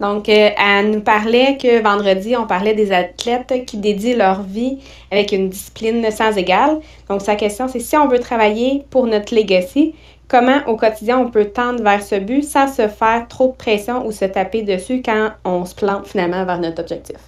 Donc, 0.00 0.28
euh, 0.28 0.50
elle 0.56 0.90
nous 0.90 1.02
parlait 1.02 1.56
que 1.56 1.80
vendredi, 1.82 2.34
on 2.34 2.46
parlait 2.46 2.74
des 2.74 2.90
athlètes 2.90 3.64
qui 3.66 3.76
dédient 3.76 4.16
leur 4.16 4.42
vie 4.42 4.78
avec 5.12 5.30
une 5.30 5.50
discipline 5.50 6.10
sans 6.10 6.36
égale. 6.36 6.80
Donc, 7.08 7.20
sa 7.20 7.36
question, 7.36 7.68
c'est 7.68 7.80
si 7.80 7.96
on 7.96 8.08
veut 8.08 8.18
travailler 8.18 8.84
pour 8.90 9.06
notre 9.06 9.34
legacy, 9.34 9.94
comment 10.26 10.60
au 10.66 10.76
quotidien 10.76 11.18
on 11.18 11.30
peut 11.30 11.46
tendre 11.46 11.82
vers 11.84 12.02
ce 12.02 12.16
but 12.16 12.42
sans 12.42 12.66
se 12.66 12.88
faire 12.88 13.28
trop 13.28 13.48
de 13.48 13.56
pression 13.56 14.04
ou 14.04 14.10
se 14.10 14.24
taper 14.24 14.62
dessus 14.62 15.02
quand 15.04 15.30
on 15.44 15.64
se 15.64 15.74
plante 15.74 16.06
finalement 16.08 16.44
vers 16.44 16.58
notre 16.58 16.80
objectif? 16.80 17.18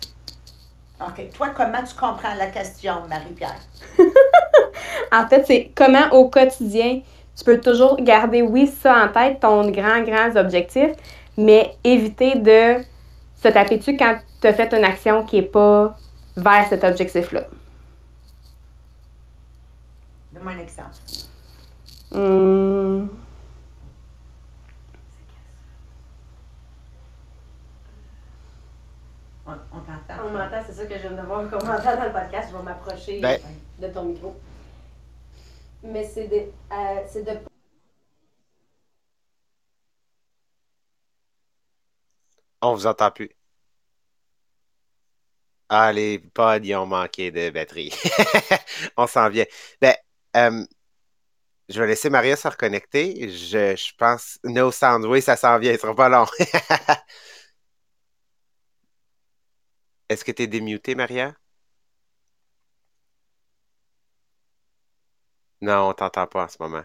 OK. 1.09 1.31
Toi, 1.35 1.49
comment 1.57 1.83
tu 1.83 1.95
comprends 1.95 2.35
la 2.37 2.47
question, 2.47 2.95
Marie-Pierre? 3.09 3.61
en 5.13 5.27
fait, 5.29 5.45
c'est 5.47 5.71
comment 5.75 6.09
au 6.13 6.29
quotidien 6.29 7.01
tu 7.37 7.45
peux 7.45 7.61
toujours 7.61 7.97
garder, 7.97 8.43
oui, 8.43 8.67
ça 8.67 9.05
en 9.05 9.09
tête, 9.09 9.41
ton 9.41 9.71
grand, 9.71 10.03
grand 10.03 10.37
objectif, 10.37 10.91
mais 11.37 11.75
éviter 11.83 12.37
de 12.37 12.83
se 13.43 13.49
taper 13.49 13.79
dessus 13.79 13.97
quand 13.97 14.19
tu 14.41 14.47
as 14.47 14.53
fait 14.53 14.73
une 14.75 14.85
action 14.85 15.25
qui 15.25 15.37
n'est 15.37 15.43
pas 15.43 15.97
vers 16.37 16.67
cet 16.69 16.85
objectif-là. 16.85 17.45
Donne-moi 20.33 20.53
un 20.53 20.59
exemple. 20.59 20.91
Hum... 22.13 23.09
On, 29.45 29.53
t'entend. 29.53 30.25
On 30.25 30.31
m'entend, 30.31 30.63
c'est 30.67 30.73
ça 30.73 30.87
que 30.87 30.95
je 30.95 31.01
viens 31.01 31.11
de 31.13 31.23
voir 31.23 31.51
qu'on 31.51 31.65
m'entend 31.65 31.97
dans 31.97 32.05
le 32.05 32.13
podcast. 32.13 32.51
Je 32.53 32.57
vais 32.57 32.63
m'approcher 32.63 33.21
ben. 33.21 33.41
de 33.79 33.89
ton 33.89 34.05
micro. 34.05 34.37
Mais 35.83 36.05
c'est 36.05 36.29
de, 36.29 36.53
euh, 36.73 37.23
de 37.23 37.39
On 42.61 42.75
vous 42.75 42.87
entend 42.87 43.11
plus. 43.11 43.31
Ah, 45.69 45.93
les 45.93 46.19
pods, 46.19 46.59
ils 46.63 46.77
ont 46.77 46.87
manqué 46.87 47.31
de 47.33 47.51
batterie. 47.51 47.93
On 48.97 49.07
s'en 49.09 49.29
vient. 49.29 49.47
Ben, 49.81 49.95
euh, 50.37 50.65
je 51.69 51.81
vais 51.81 51.89
laisser 51.89 52.11
Maria 52.11 52.37
se 52.37 52.47
reconnecter. 52.47 53.29
Je, 53.29 53.75
je 53.75 53.93
pense. 53.97 54.39
No 54.45 54.71
sound. 54.71 55.05
Oui, 55.07 55.21
ça 55.21 55.37
s'en 55.37 55.59
vient. 55.59 55.73
Ce 55.73 55.81
sera 55.81 55.95
pas 55.95 56.09
long. 56.09 56.27
Est-ce 60.13 60.27
que 60.27 60.33
tu 60.33 60.43
es 60.43 60.47
démuté, 60.47 60.95
Maria? 60.95 61.35
Non, 65.63 65.89
on 65.89 65.95
t'entend 65.95 66.27
pas 66.27 66.45
en 66.45 66.49
ce 66.49 66.59
moment. 66.61 66.83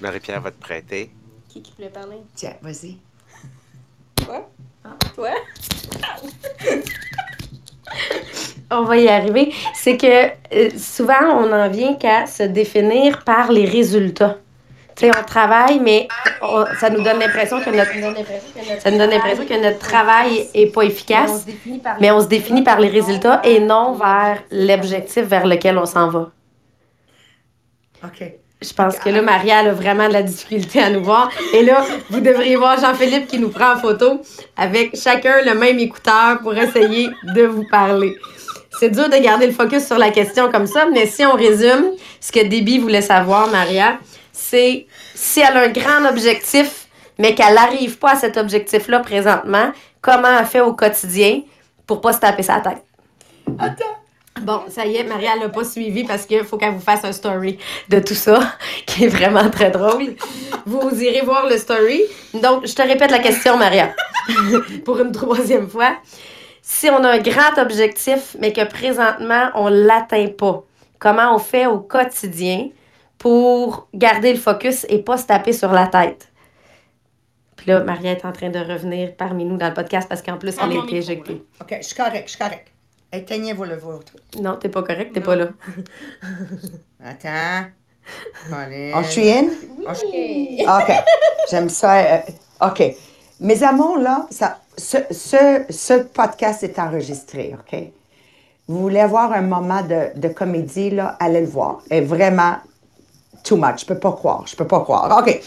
Marie-Pierre 0.00 0.40
va 0.40 0.50
te 0.50 0.58
prêter. 0.58 1.10
Qui 1.50 1.60
qui 1.60 1.74
voulait 1.74 1.90
parler? 1.90 2.22
Tiens, 2.34 2.56
vas-y. 2.62 2.96
Toi? 4.16 4.50
Ah. 4.82 4.96
Toi? 5.14 5.34
on 8.70 8.84
va 8.84 8.96
y 8.96 9.08
arriver. 9.08 9.52
C'est 9.74 9.98
que 9.98 10.30
euh, 10.54 10.70
souvent, 10.78 11.36
on 11.36 11.52
en 11.52 11.68
vient 11.68 11.96
qu'à 11.96 12.26
se 12.26 12.44
définir 12.44 13.24
par 13.24 13.52
les 13.52 13.66
résultats. 13.66 14.38
Tu 14.96 15.06
sais, 15.06 15.10
on 15.18 15.24
travaille, 15.24 15.80
mais 15.80 16.08
ça 16.78 16.90
nous 16.90 17.02
donne 17.02 17.18
l'impression 17.18 17.60
que 17.60 17.70
notre, 17.70 17.92
ça 18.80 18.90
nous 18.90 18.98
donne 18.98 19.10
l'impression 19.10 19.46
que 19.46 19.62
notre 19.62 19.78
travail 19.78 20.48
est 20.54 20.72
pas 20.72 20.82
efficace, 20.82 21.46
mais 22.00 22.10
on 22.10 22.20
se 22.20 22.26
définit 22.26 22.62
par 22.62 22.78
les 22.78 22.88
résultats 22.88 23.40
et 23.44 23.60
non 23.60 23.92
vers 23.94 24.42
l'objectif 24.50 25.24
vers 25.24 25.46
lequel 25.46 25.78
on 25.78 25.86
s'en 25.86 26.08
va. 26.08 26.30
OK. 28.04 28.32
Je 28.60 28.72
pense 28.74 28.96
que 28.98 29.08
là, 29.08 29.22
Maria 29.22 29.58
a 29.58 29.72
vraiment 29.72 30.06
de 30.06 30.12
la 30.12 30.22
difficulté 30.22 30.80
à 30.80 30.88
nous 30.88 31.02
voir. 31.02 31.30
Et 31.52 31.64
là, 31.64 31.84
vous 32.10 32.20
devriez 32.20 32.54
voir 32.54 32.78
Jean-Philippe 32.78 33.26
qui 33.26 33.38
nous 33.40 33.48
prend 33.48 33.72
en 33.72 33.76
photo 33.76 34.20
avec 34.56 34.96
chacun 34.96 35.42
le 35.44 35.54
même 35.54 35.80
écouteur 35.80 36.38
pour 36.42 36.54
essayer 36.56 37.10
de 37.34 37.42
vous 37.42 37.64
parler. 37.68 38.14
C'est 38.78 38.90
dur 38.90 39.08
de 39.08 39.16
garder 39.16 39.46
le 39.46 39.52
focus 39.52 39.84
sur 39.84 39.98
la 39.98 40.10
question 40.10 40.50
comme 40.50 40.66
ça, 40.66 40.86
mais 40.92 41.06
si 41.06 41.26
on 41.26 41.34
résume, 41.34 41.86
ce 42.20 42.30
que 42.30 42.40
Debbie 42.40 42.78
voulait 42.78 43.02
savoir, 43.02 43.48
Maria, 43.48 43.98
c'est 44.32 44.86
si 45.14 45.40
elle 45.40 45.56
a 45.56 45.62
un 45.62 45.68
grand 45.68 46.08
objectif, 46.08 46.88
mais 47.18 47.34
qu'elle 47.34 47.54
n'arrive 47.54 47.98
pas 47.98 48.12
à 48.12 48.16
cet 48.16 48.36
objectif-là 48.36 49.00
présentement, 49.00 49.72
comment 50.00 50.38
elle 50.38 50.46
fait 50.46 50.60
au 50.60 50.72
quotidien 50.72 51.42
pour 51.86 52.00
pas 52.00 52.12
se 52.12 52.20
taper 52.20 52.42
sa 52.42 52.60
tête? 52.60 52.82
Attends. 53.58 53.84
Bon, 54.40 54.62
ça 54.68 54.86
y 54.86 54.96
est, 54.96 55.04
Maria 55.04 55.36
l'a 55.36 55.50
pas 55.50 55.62
suivi 55.62 56.04
parce 56.04 56.24
qu'il 56.24 56.42
faut 56.42 56.56
qu'elle 56.56 56.72
vous 56.72 56.80
fasse 56.80 57.04
un 57.04 57.12
story 57.12 57.58
de 57.90 58.00
tout 58.00 58.14
ça, 58.14 58.40
qui 58.86 59.04
est 59.04 59.08
vraiment 59.08 59.48
très 59.50 59.70
drôle. 59.70 60.14
Vous 60.64 60.90
irez 61.00 61.20
voir 61.20 61.46
le 61.46 61.58
story. 61.58 62.00
Donc, 62.34 62.66
je 62.66 62.74
te 62.74 62.82
répète 62.82 63.10
la 63.10 63.18
question, 63.18 63.56
Maria, 63.56 63.92
pour 64.84 64.98
une 65.00 65.12
troisième 65.12 65.68
fois. 65.68 65.96
Si 66.62 66.88
on 66.88 67.04
a 67.04 67.10
un 67.10 67.18
grand 67.18 67.58
objectif, 67.58 68.36
mais 68.40 68.52
que 68.52 68.64
présentement, 68.64 69.50
on 69.54 69.68
l'atteint 69.68 70.28
pas, 70.28 70.64
comment 70.98 71.34
on 71.34 71.38
fait 71.38 71.66
au 71.66 71.78
quotidien 71.78 72.68
pour 73.22 73.86
garder 73.94 74.32
le 74.32 74.38
focus 74.38 74.84
et 74.88 74.98
pas 74.98 75.16
se 75.16 75.26
taper 75.26 75.52
sur 75.52 75.70
la 75.70 75.86
tête? 75.86 76.26
Puis 77.54 77.70
là, 77.70 77.84
Maria 77.84 78.10
est 78.10 78.24
en 78.24 78.32
train 78.32 78.50
de 78.50 78.58
revenir 78.58 79.14
parmi 79.14 79.44
nous 79.44 79.56
dans 79.56 79.68
le 79.68 79.74
podcast 79.74 80.08
parce 80.08 80.22
qu'en 80.22 80.38
plus, 80.38 80.56
elle 80.60 80.76
a 80.76 80.82
été 80.82 80.96
éjectée. 80.96 81.44
OK, 81.60 81.76
je 81.80 81.86
suis 81.86 81.94
correct, 81.94 82.24
je 82.24 82.30
suis 82.30 82.38
correct. 82.38 82.66
Éteignez-vous 83.12 83.62
le 83.62 83.76
vôtre. 83.76 84.14
Non, 84.40 84.56
t'es 84.56 84.68
pas 84.68 84.82
correct, 84.82 85.12
t'es 85.14 85.20
pas 85.20 85.36
là. 85.36 85.50
Attends. 87.04 87.68
Allez. 88.52 88.92
On 88.92 89.04
suis 89.04 89.30
in? 89.30 89.44
OK. 89.86 90.92
J'aime 91.48 91.68
ça. 91.68 91.98
Euh, 91.98 92.18
OK. 92.60 92.82
Mes 93.38 93.62
amours, 93.62 93.98
là, 93.98 94.26
ça, 94.30 94.58
ce, 94.76 94.96
ce, 95.12 95.64
ce, 95.70 96.02
podcast 96.02 96.64
est 96.64 96.76
enregistré, 96.80 97.54
OK? 97.54 97.78
Vous 98.66 98.80
voulez 98.80 99.00
avoir 99.00 99.32
un 99.32 99.42
moment 99.42 99.82
de, 99.82 100.18
de 100.18 100.26
comédie, 100.26 100.90
là, 100.90 101.16
allez 101.20 101.42
le 101.42 101.46
voir. 101.46 101.82
est 101.90 102.00
vraiment 102.00 102.56
too 103.42 103.56
much. 103.56 103.80
Je 103.80 103.86
peux 103.86 103.98
pas 103.98 104.12
croire. 104.12 104.44
Je 104.46 104.56
peux 104.56 104.66
pas 104.66 104.80
croire. 104.80 105.18
OK. 105.18 105.40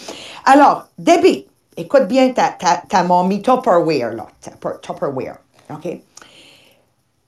Alors, 0.46 0.88
Debbie, 0.98 1.46
écoute 1.78 2.08
bien 2.08 2.30
ta, 2.30 2.50
ta, 2.50 2.84
ta 2.88 3.04
mommy 3.04 3.42
Tupperware, 3.42 4.14
là. 4.14 4.28
Tupperware. 4.82 5.38
OK? 5.72 6.00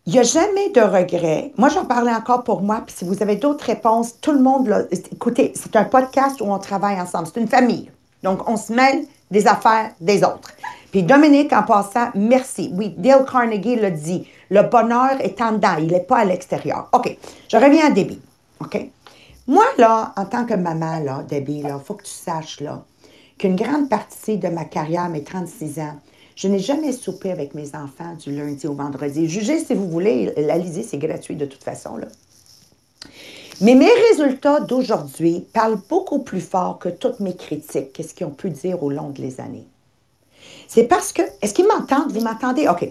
Il 0.06 0.14
n'y 0.14 0.20
a 0.20 0.24
jamais 0.24 0.70
de 0.70 0.80
regret. 0.80 1.52
Moi, 1.58 1.68
j'en 1.68 1.84
parlais 1.84 2.14
encore 2.14 2.44
pour 2.44 2.62
moi. 2.62 2.82
Puis 2.86 2.96
si 3.00 3.06
vous 3.06 3.22
avez 3.22 3.36
d'autres 3.36 3.66
réponses, 3.66 4.22
tout 4.22 4.32
le 4.32 4.40
monde, 4.40 4.68
là, 4.68 4.84
écoutez, 5.12 5.52
c'est 5.54 5.76
un 5.76 5.84
podcast 5.84 6.40
où 6.40 6.46
on 6.46 6.60
travaille 6.60 7.00
ensemble. 7.00 7.28
C'est 7.34 7.42
une 7.42 7.50
famille. 7.50 7.92
Donc, 8.24 8.50
on 8.50 8.56
se 8.56 8.72
mêle 8.72 9.06
des 9.30 9.48
affaires 9.48 9.92
des 10.00 10.24
autres. 10.24 10.54
Puis 10.92 11.04
Dominique, 11.04 11.52
en 11.52 11.64
passant, 11.64 12.10
merci. 12.16 12.72
Oui, 12.74 12.96
Dale 12.98 13.26
Carnegie 13.26 13.76
l'a 13.76 13.92
dit. 13.92 14.26
Le 14.50 14.62
bonheur 14.62 15.20
est 15.20 15.42
en 15.42 15.52
dedans, 15.52 15.76
il 15.78 15.88
n'est 15.88 16.00
pas 16.00 16.20
à 16.20 16.26
l'extérieur. 16.26 16.88
OK, 16.94 17.18
je 17.50 17.58
reviens 17.58 17.88
à 17.88 17.90
Debbie. 17.90 18.22
OK? 18.62 18.90
Moi, 19.48 19.66
là, 19.78 20.14
en 20.18 20.26
tant 20.26 20.46
que 20.46 20.54
maman, 20.54 21.00
là, 21.00 21.24
Debbie, 21.28 21.64
il 21.64 21.76
faut 21.84 21.94
que 21.94 22.04
tu 22.04 22.12
saches, 22.12 22.60
là, 22.60 22.84
qu'une 23.38 23.56
grande 23.56 23.90
partie 23.90 24.38
de 24.38 24.50
ma 24.50 24.66
carrière, 24.66 25.08
mes 25.10 25.24
36 25.24 25.80
ans, 25.80 25.96
je 26.36 26.48
n'ai 26.48 26.60
jamais 26.60 26.92
soupé 26.92 27.32
avec 27.32 27.56
mes 27.56 27.74
enfants 27.74 28.14
du 28.16 28.36
lundi 28.36 28.68
au 28.68 28.74
vendredi. 28.74 29.28
Jugez 29.28 29.60
si 29.64 29.74
vous 29.74 29.90
voulez, 29.90 30.34
la 30.38 30.58
lisez, 30.58 30.84
c'est 30.84 30.98
gratuit 30.98 31.36
de 31.36 31.46
toute 31.46 31.64
façon. 31.64 31.98
Là. 31.98 32.08
Mais 33.62 33.74
mes 33.74 33.90
résultats 34.12 34.60
d'aujourd'hui 34.60 35.46
parlent 35.54 35.80
beaucoup 35.90 36.20
plus 36.20 36.42
fort 36.42 36.78
que 36.78 36.90
toutes 36.90 37.20
mes 37.22 37.36
critiques, 37.36 37.94
qu'est-ce 37.94 38.14
qu'ils 38.14 38.28
ont 38.28 38.32
pu 38.32 38.50
dire 38.52 38.84
au 38.84 38.92
long 38.92 39.10
des 39.10 39.40
années. 39.40 39.66
C'est 40.68 40.84
parce 40.84 41.12
que. 41.12 41.24
Est-ce 41.42 41.54
qu'ils 41.54 41.68
m'entendent? 41.68 42.12
Vous 42.12 42.22
m'entendez? 42.22 42.68
OK. 42.68 42.88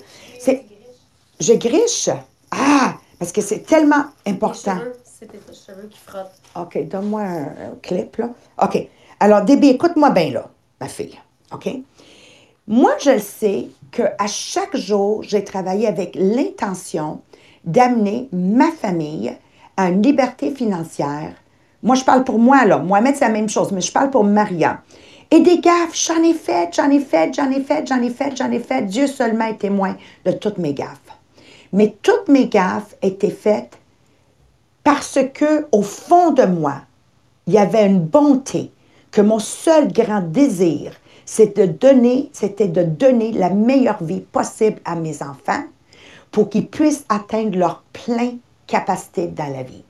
Je 1.38 1.52
griche. 1.52 2.08
Ah! 2.50 2.94
Parce 3.18 3.32
que 3.32 3.40
c'est 3.40 3.60
tellement 3.60 4.06
important. 4.26 4.78
C'est 5.18 5.28
tes 5.28 5.38
cheveux 5.38 5.88
qui 5.88 5.98
frottent. 5.98 6.42
OK, 6.54 6.88
donne-moi 6.88 7.22
un, 7.22 7.74
clip, 7.82 8.16
là. 8.16 8.28
OK. 8.62 8.86
Alors, 9.18 9.40
Déby, 9.46 9.68
écoute-moi 9.68 10.10
bien, 10.10 10.30
là, 10.30 10.50
ma 10.78 10.88
fille. 10.88 11.18
OK? 11.54 11.70
Moi, 12.66 12.90
je 13.02 13.18
sais 13.18 13.68
qu'à 13.90 14.26
chaque 14.26 14.76
jour, 14.76 15.22
j'ai 15.22 15.42
travaillé 15.42 15.86
avec 15.86 16.14
l'intention 16.16 17.22
d'amener 17.64 18.28
ma 18.30 18.70
famille 18.72 19.34
à 19.78 19.88
une 19.88 20.02
liberté 20.02 20.50
financière. 20.50 21.32
Moi, 21.82 21.96
je 21.96 22.04
parle 22.04 22.24
pour 22.24 22.38
moi, 22.38 22.66
là. 22.66 22.76
Mohamed, 22.76 23.16
c'est 23.16 23.24
la 23.24 23.32
même 23.32 23.48
chose, 23.48 23.72
mais 23.72 23.80
je 23.80 23.92
parle 23.92 24.10
pour 24.10 24.24
Maria. 24.24 24.82
Et 25.30 25.40
des 25.40 25.60
gaffes, 25.60 25.94
j'en 25.94 26.22
ai 26.22 26.34
fait, 26.34 26.74
j'en 26.74 26.90
ai 26.90 27.00
fait, 27.00 27.32
j'en 27.32 27.50
ai 27.50 27.62
fait, 27.62 27.86
j'en 27.86 28.02
ai 28.02 28.10
fait, 28.10 28.36
j'en 28.36 28.50
ai 28.50 28.60
fait. 28.60 28.82
Dieu 28.82 29.06
seulement 29.06 29.46
est 29.46 29.60
témoin 29.60 29.96
de 30.26 30.32
toutes 30.32 30.58
mes 30.58 30.74
gaffes. 30.74 31.16
Mais 31.72 31.96
toutes 32.02 32.28
mes 32.28 32.48
gaffes 32.48 32.94
étaient 33.00 33.30
faites 33.30 33.78
parce 34.86 35.18
que, 35.34 35.66
au 35.72 35.82
fond 35.82 36.30
de 36.30 36.44
moi, 36.44 36.82
il 37.48 37.54
y 37.54 37.58
avait 37.58 37.86
une 37.86 37.98
bonté, 37.98 38.70
que 39.10 39.20
mon 39.20 39.40
seul 39.40 39.92
grand 39.92 40.20
désir, 40.20 40.92
c'est 41.24 41.56
de 41.56 41.66
donner, 41.66 42.30
c'était 42.32 42.68
de 42.68 42.84
donner 42.84 43.32
la 43.32 43.50
meilleure 43.50 44.00
vie 44.00 44.20
possible 44.20 44.78
à 44.84 44.94
mes 44.94 45.24
enfants 45.24 45.64
pour 46.30 46.50
qu'ils 46.50 46.68
puissent 46.68 47.04
atteindre 47.08 47.58
leur 47.58 47.82
plein 47.92 48.36
capacité 48.68 49.26
dans 49.26 49.52
la 49.52 49.64
vie. 49.64 49.82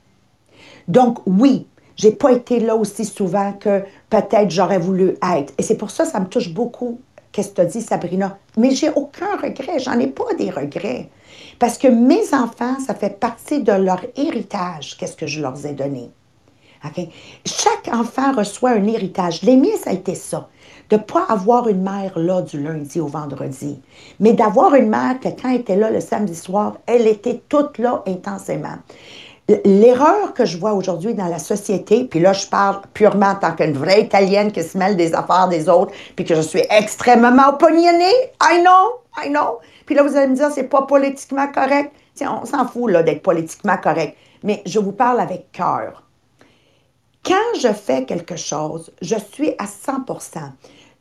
Donc 0.88 1.18
oui, 1.26 1.66
j'ai 1.96 2.12
pas 2.12 2.32
été 2.32 2.58
là 2.58 2.74
aussi 2.74 3.04
souvent 3.04 3.52
que 3.52 3.82
peut-être 4.08 4.50
j'aurais 4.50 4.78
voulu 4.78 5.18
être. 5.30 5.52
Et 5.58 5.62
c'est 5.62 5.76
pour 5.76 5.90
ça 5.90 6.06
que 6.06 6.10
ça 6.12 6.20
me 6.20 6.26
touche 6.26 6.54
beaucoup 6.54 7.00
qu'est-ce 7.36 7.50
que 7.50 7.60
tu 7.60 7.68
dit, 7.68 7.82
Sabrina? 7.82 8.38
Mais 8.56 8.70
j'ai 8.70 8.88
aucun 8.88 9.36
regret, 9.36 9.78
j'en 9.78 9.98
ai 9.98 10.06
pas 10.06 10.32
des 10.38 10.48
regrets. 10.48 11.10
Parce 11.58 11.78
que 11.78 11.88
mes 11.88 12.34
enfants, 12.34 12.78
ça 12.84 12.94
fait 12.94 13.18
partie 13.18 13.62
de 13.62 13.72
leur 13.72 14.00
héritage, 14.16 14.96
qu'est-ce 14.96 15.16
que 15.16 15.26
je 15.26 15.40
leur 15.40 15.64
ai 15.64 15.72
donné. 15.72 16.10
Chaque 17.44 17.88
enfant 17.92 18.32
reçoit 18.32 18.70
un 18.70 18.86
héritage. 18.86 19.42
Les 19.42 19.56
miens, 19.56 19.76
ça 19.82 19.90
a 19.90 19.92
été 19.92 20.14
ça 20.14 20.48
de 20.88 20.96
ne 20.96 21.00
pas 21.00 21.24
avoir 21.28 21.68
une 21.68 21.82
mère 21.82 22.16
là 22.16 22.42
du 22.42 22.62
lundi 22.62 23.00
au 23.00 23.06
vendredi, 23.06 23.80
mais 24.20 24.34
d'avoir 24.34 24.74
une 24.74 24.88
mère 24.88 25.18
que 25.18 25.28
quand 25.28 25.50
elle 25.50 25.60
était 25.60 25.76
là 25.76 25.90
le 25.90 26.00
samedi 26.00 26.36
soir, 26.36 26.76
elle 26.86 27.08
était 27.08 27.42
toute 27.48 27.78
là 27.78 28.04
intensément. 28.06 28.76
L'erreur 29.64 30.34
que 30.34 30.44
je 30.44 30.58
vois 30.58 30.74
aujourd'hui 30.74 31.14
dans 31.14 31.26
la 31.26 31.38
société, 31.38 32.04
puis 32.04 32.20
là, 32.20 32.32
je 32.32 32.46
parle 32.46 32.82
purement 32.94 33.30
en 33.30 33.34
tant 33.36 33.52
qu'une 33.52 33.74
vraie 33.74 34.02
Italienne 34.02 34.50
qui 34.50 34.62
se 34.62 34.76
mêle 34.76 34.96
des 34.96 35.14
affaires 35.14 35.48
des 35.48 35.68
autres, 35.68 35.92
puis 36.14 36.24
que 36.24 36.34
je 36.34 36.40
suis 36.40 36.62
extrêmement 36.68 37.48
opinionnée, 37.48 38.14
I 38.42 38.60
know, 38.60 39.00
I 39.24 39.28
know. 39.28 39.58
Puis 39.86 39.94
là, 39.94 40.02
vous 40.02 40.16
allez 40.16 40.28
me 40.28 40.34
dire, 40.34 40.50
c'est 40.50 40.64
pas 40.68 40.82
politiquement 40.82 41.46
correct. 41.48 41.92
Tiens, 42.14 42.40
on 42.42 42.44
s'en 42.44 42.66
fout, 42.66 42.90
là, 42.90 43.02
d'être 43.02 43.22
politiquement 43.22 43.76
correct. 43.76 44.16
Mais 44.42 44.62
je 44.66 44.78
vous 44.78 44.92
parle 44.92 45.20
avec 45.20 45.50
cœur. 45.52 46.02
Quand 47.24 47.58
je 47.58 47.72
fais 47.72 48.04
quelque 48.04 48.36
chose, 48.36 48.92
je 49.00 49.16
suis 49.16 49.50
à 49.58 49.64
100% 49.64 50.50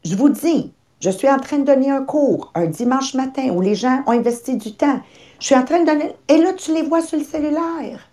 je 0.05 0.15
vous 0.15 0.29
dis, 0.29 0.71
je 1.01 1.09
suis 1.09 1.29
en 1.29 1.39
train 1.39 1.57
de 1.57 1.65
donner 1.65 1.89
un 1.89 2.03
cours 2.03 2.51
un 2.53 2.67
dimanche 2.67 3.15
matin 3.15 3.49
où 3.49 3.59
les 3.59 3.75
gens 3.75 4.03
ont 4.05 4.11
investi 4.11 4.55
du 4.55 4.75
temps. 4.75 5.01
Je 5.39 5.47
suis 5.47 5.55
en 5.55 5.65
train 5.65 5.81
de 5.81 5.85
donner. 5.85 6.15
Et 6.29 6.37
là, 6.37 6.53
tu 6.53 6.73
les 6.73 6.83
vois 6.83 7.01
sur 7.01 7.17
le 7.17 7.25
cellulaire. 7.25 8.07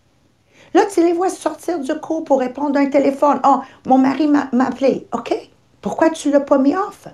Là, 0.74 0.82
tu 0.92 1.02
les 1.02 1.12
vois 1.12 1.28
sortir 1.28 1.78
du 1.78 1.94
cours 2.00 2.24
pour 2.24 2.40
répondre 2.40 2.78
à 2.78 2.82
un 2.82 2.86
téléphone. 2.86 3.40
Oh, 3.46 3.60
mon 3.86 3.98
mari 3.98 4.26
m'a 4.26 4.48
appelé. 4.64 5.06
OK? 5.12 5.34
Pourquoi 5.82 6.08
tu 6.10 6.28
ne 6.28 6.32
l'as 6.32 6.40
pas 6.40 6.56
mis 6.56 6.74
off? 6.74 7.08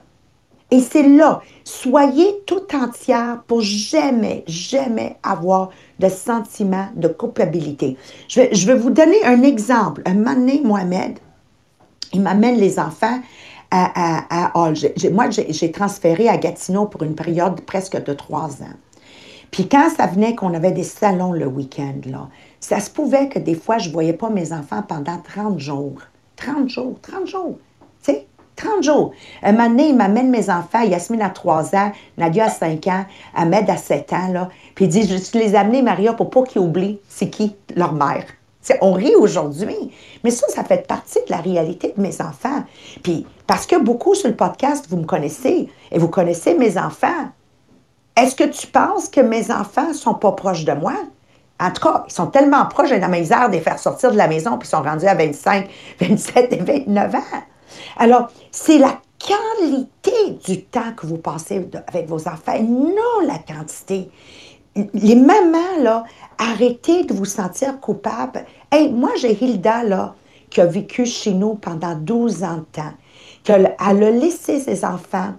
Et 0.71 0.81
c'est 0.81 1.09
là, 1.09 1.41
soyez 1.65 2.43
tout 2.47 2.75
entière 2.75 3.43
pour 3.47 3.63
jamais, 3.63 4.45
jamais 4.47 5.17
avoir 5.23 5.71
de 5.99 6.09
sentiment 6.09 6.89
de 6.95 7.09
culpabilité. 7.09 7.97
Je 8.29 8.67
vais, 8.67 8.75
vous 8.75 8.91
donner 8.91 9.25
un 9.25 9.43
exemple. 9.43 10.03
Un 10.05 10.15
moment 10.15 10.35
donné, 10.35 10.61
Mohamed, 10.63 11.19
il 12.13 12.21
m'amène 12.21 12.57
les 12.57 12.79
enfants 12.79 13.19
à, 13.71 14.51
à, 14.51 14.73
Moi, 15.11 15.31
j'ai 15.31 15.73
transféré 15.73 16.29
à 16.29 16.37
Gatineau 16.37 16.87
pour 16.87 17.03
une 17.03 17.15
période 17.15 17.61
presque 17.63 18.03
de 18.03 18.13
trois 18.13 18.63
ans. 18.63 18.77
Puis 19.51 19.69
quand 19.69 19.89
ça 19.89 20.07
venait 20.07 20.35
qu'on 20.35 20.53
avait 20.53 20.73
des 20.73 20.85
salons 20.85 21.33
le 21.33 21.47
week-end, 21.47 22.01
là, 22.05 22.29
ça 22.61 22.81
se 22.81 22.91
pouvait 22.91 23.29
que 23.31 23.39
des 23.39 23.55
fois, 23.55 23.79
je 23.79 23.89
ne 23.89 23.95
voyais 23.95 24.13
pas 24.13 24.29
mes 24.29 24.53
enfants 24.53 24.83
pendant 24.83 25.19
30 25.19 25.59
jours. 25.59 26.03
30 26.37 26.69
jours, 26.69 26.99
30 27.01 27.27
jours. 27.27 27.59
Tu 28.59 28.65
sais, 28.65 28.71
30 28.71 28.83
jours. 28.83 29.13
Un 29.43 29.53
moment 29.53 29.69
donné, 29.69 29.89
il 29.89 29.97
m'amène 29.97 30.31
mes 30.31 30.51
enfants, 30.51 30.83
Yasmine 30.83 31.23
a 31.23 31.31
3 31.31 31.75
ans, 31.75 31.93
Nadia 32.17 32.47
a 32.47 32.51
5 32.51 32.87
ans, 32.89 33.05
Ahmed 33.35 33.69
a 33.71 33.77
7 33.77 34.13
ans, 34.13 34.29
là. 34.33 34.49
Puis 34.75 34.87
il 34.87 34.89
dit, 34.89 35.09
je 35.09 35.39
les 35.39 35.55
amener, 35.55 35.83
Maria, 35.83 36.13
pour 36.13 36.31
pas 36.31 36.43
qu'ils 36.43 36.61
oublient 36.61 37.01
c'est 37.09 37.31
qui 37.31 37.57
leur 37.75 37.93
mère. 37.93 38.25
on 38.81 38.93
rit 38.93 39.15
aujourd'hui, 39.17 39.93
mais 40.25 40.31
ça, 40.31 40.47
ça 40.49 40.65
fait 40.65 40.87
partie 40.87 41.21
de 41.27 41.31
la 41.31 41.39
réalité 41.39 41.95
de 41.97 42.03
mes 42.03 42.21
enfants. 42.21 42.63
Puis, 43.03 43.27
parce 43.47 43.67
que 43.67 43.77
beaucoup 43.77 44.15
sur 44.15 44.29
le 44.29 44.37
podcast, 44.37 44.87
vous 44.89 44.99
me 44.99 45.07
connaissez 45.07 45.69
et 45.91 45.99
vous 45.99 46.09
connaissez 46.09 46.55
mes 46.55 46.77
enfants. 46.79 47.29
Est-ce 48.17 48.35
que 48.35 48.45
tu 48.45 48.67
penses 48.67 49.09
que 49.09 49.21
mes 49.21 49.51
enfants 49.51 49.93
sont 49.95 50.15
pas 50.15 50.33
proches 50.33 50.65
de 50.65 50.73
moi? 50.73 50.95
En 51.61 51.71
tout 51.71 51.83
cas, 51.83 52.05
ils 52.09 52.13
sont 52.13 52.27
tellement 52.27 52.67
proches, 52.67 52.89
j'ai 52.89 53.01
la 53.01 53.09
misère 53.09 53.49
de 53.49 53.55
les 53.55 53.61
faire 53.61 53.79
sortir 53.79 54.13
de 54.13 54.17
la 54.17 54.29
maison, 54.29 54.59
puis 54.59 54.69
ils 54.69 54.71
sont 54.71 54.83
rendus 54.83 55.07
à 55.07 55.15
25, 55.15 55.69
27 56.01 56.53
et 56.53 56.57
29 56.57 57.15
ans. 57.15 57.43
Alors, 57.97 58.31
c'est 58.51 58.79
la 58.79 59.01
qualité 59.19 60.39
du 60.47 60.65
temps 60.65 60.93
que 60.97 61.07
vous 61.07 61.19
passez 61.19 61.69
avec 61.87 62.09
vos 62.09 62.29
enfants, 62.29 62.61
non 62.63 63.27
la 63.27 63.39
quantité. 63.39 64.11
Les 64.95 65.17
mamans, 65.17 65.79
là, 65.81 66.05
arrêtez 66.39 67.05
de 67.05 67.13
vous 67.13 67.25
sentir 67.25 67.81
coupable. 67.81 68.45
Hey, 68.71 68.93
moi, 68.93 69.11
j'ai 69.17 69.33
Hilda, 69.33 69.83
là, 69.83 70.15
qui 70.51 70.61
a 70.61 70.67
vécu 70.67 71.05
chez 71.05 71.35
nous 71.35 71.55
pendant 71.55 71.95
12 71.95 72.45
ans 72.45 72.59
de 72.59 72.67
temps, 72.73 72.95
qu'elle 73.45 73.75
a 73.79 73.93
laissé 73.93 74.61
ses 74.61 74.85
enfants 74.85 75.35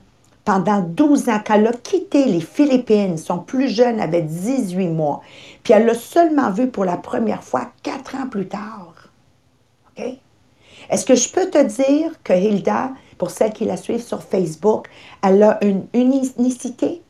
pendant 0.46 0.82
12 0.82 1.30
ans, 1.30 1.40
qu'elle 1.40 1.68
a 1.68 1.74
quitté 1.74 2.26
les 2.26 2.42
Philippines, 2.42 3.18
son 3.18 3.40
plus 3.40 3.70
jeune 3.70 4.00
avait 4.00 4.24
18 4.24 4.88
mois, 4.88 5.22
puis 5.64 5.74
elle 5.74 5.86
l'a 5.86 5.94
seulement 5.94 6.50
vu 6.52 6.68
pour 6.68 6.86
la 6.86 6.98
première 6.98 7.44
fois 7.44 7.72
quatre 7.84 8.16
ans 8.16 8.28
plus 8.28 8.48
tard. 8.48 8.94
OK? 9.98 10.04
Est-ce 10.90 11.06
que 11.06 11.16
je 11.16 11.30
peux 11.30 11.50
te 11.50 11.64
dire 11.64 12.12
que 12.24 12.34
Hilda, 12.34 12.92
pour 13.18 13.32
celles 13.32 13.54
qui 13.54 13.66
la 13.66 13.78
suivent 13.78 14.04
sur 14.04 14.24
Facebook, 14.24 14.88
elle 15.22 15.44
a 15.44 15.64
une 15.64 15.86
unicité 15.94 17.02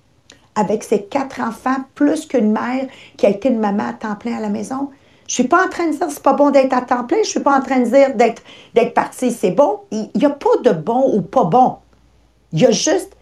avec 0.55 0.83
ses 0.83 1.03
quatre 1.03 1.39
enfants, 1.41 1.77
plus 1.95 2.25
qu'une 2.25 2.51
mère 2.51 2.87
qui 3.15 3.25
a 3.25 3.29
été 3.29 3.49
une 3.49 3.59
maman 3.59 3.89
à 3.89 3.93
temps 3.93 4.15
plein 4.15 4.37
à 4.37 4.41
la 4.41 4.49
maison? 4.49 4.89
Je 5.27 5.35
suis 5.35 5.47
pas 5.47 5.65
en 5.65 5.69
train 5.69 5.85
de 5.87 5.91
dire 5.91 6.07
que 6.07 6.11
c'est 6.11 6.23
pas 6.23 6.33
bon 6.33 6.49
d'être 6.49 6.73
à 6.73 6.81
temps 6.81 7.05
plein. 7.05 7.19
Je 7.23 7.29
suis 7.29 7.39
pas 7.39 7.55
en 7.55 7.61
train 7.61 7.81
de 7.81 7.85
dire 7.85 8.15
d'être, 8.15 8.41
d'être 8.73 8.95
parti, 8.95 9.31
c'est 9.31 9.51
bon. 9.51 9.81
Il 9.91 10.09
n'y 10.15 10.25
a 10.25 10.31
pas 10.31 10.57
de 10.63 10.71
bon 10.71 11.15
ou 11.15 11.21
pas 11.21 11.43
bon. 11.43 11.77
Il 12.51 12.61
y 12.61 12.65
a 12.65 12.71
juste 12.71 13.15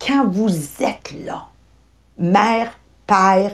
quand 0.00 0.28
vous 0.28 0.50
êtes 0.80 1.12
là, 1.24 1.48
mère, 2.16 2.78
père, 3.06 3.50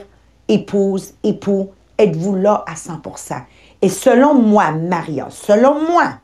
épouse, 0.47 1.13
époux, 1.23 1.71
êtes-vous 1.97 2.35
là 2.35 2.63
à 2.67 2.75
100% 2.75 3.41
Et 3.81 3.89
selon 3.89 4.35
moi, 4.35 4.71
Maria, 4.71 5.27
selon 5.31 5.81
moi, 5.89 6.19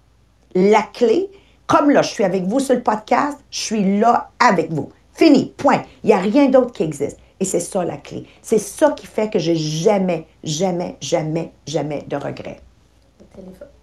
la 0.56 0.82
clé, 0.82 1.30
comme 1.68 1.90
là, 1.90 2.02
je 2.02 2.10
suis 2.10 2.24
avec 2.24 2.44
vous 2.44 2.60
sur 2.60 2.76
le 2.76 2.82
podcast, 2.82 3.38
je 3.50 3.60
suis 3.60 4.00
là 4.00 4.32
avec 4.40 4.72
vous. 4.72 4.92
Fini, 5.14 5.54
point. 5.58 5.84
Il 6.04 6.08
n'y 6.08 6.14
a 6.14 6.18
rien 6.18 6.48
d'autre 6.48 6.72
qui 6.72 6.84
existe. 6.84 7.18
Et 7.40 7.46
c'est 7.46 7.60
ça 7.60 7.84
la 7.84 7.98
clé. 7.98 8.26
C'est 8.42 8.60
ça 8.60 8.92
qui 8.92 9.08
fait 9.08 9.30
que 9.30 9.40
j'ai 9.40 9.56
jamais, 9.56 10.28
jamais, 10.44 10.98
jamais, 11.02 11.52
jamais 11.66 12.04
de 12.08 12.16
regrets. 12.16 12.62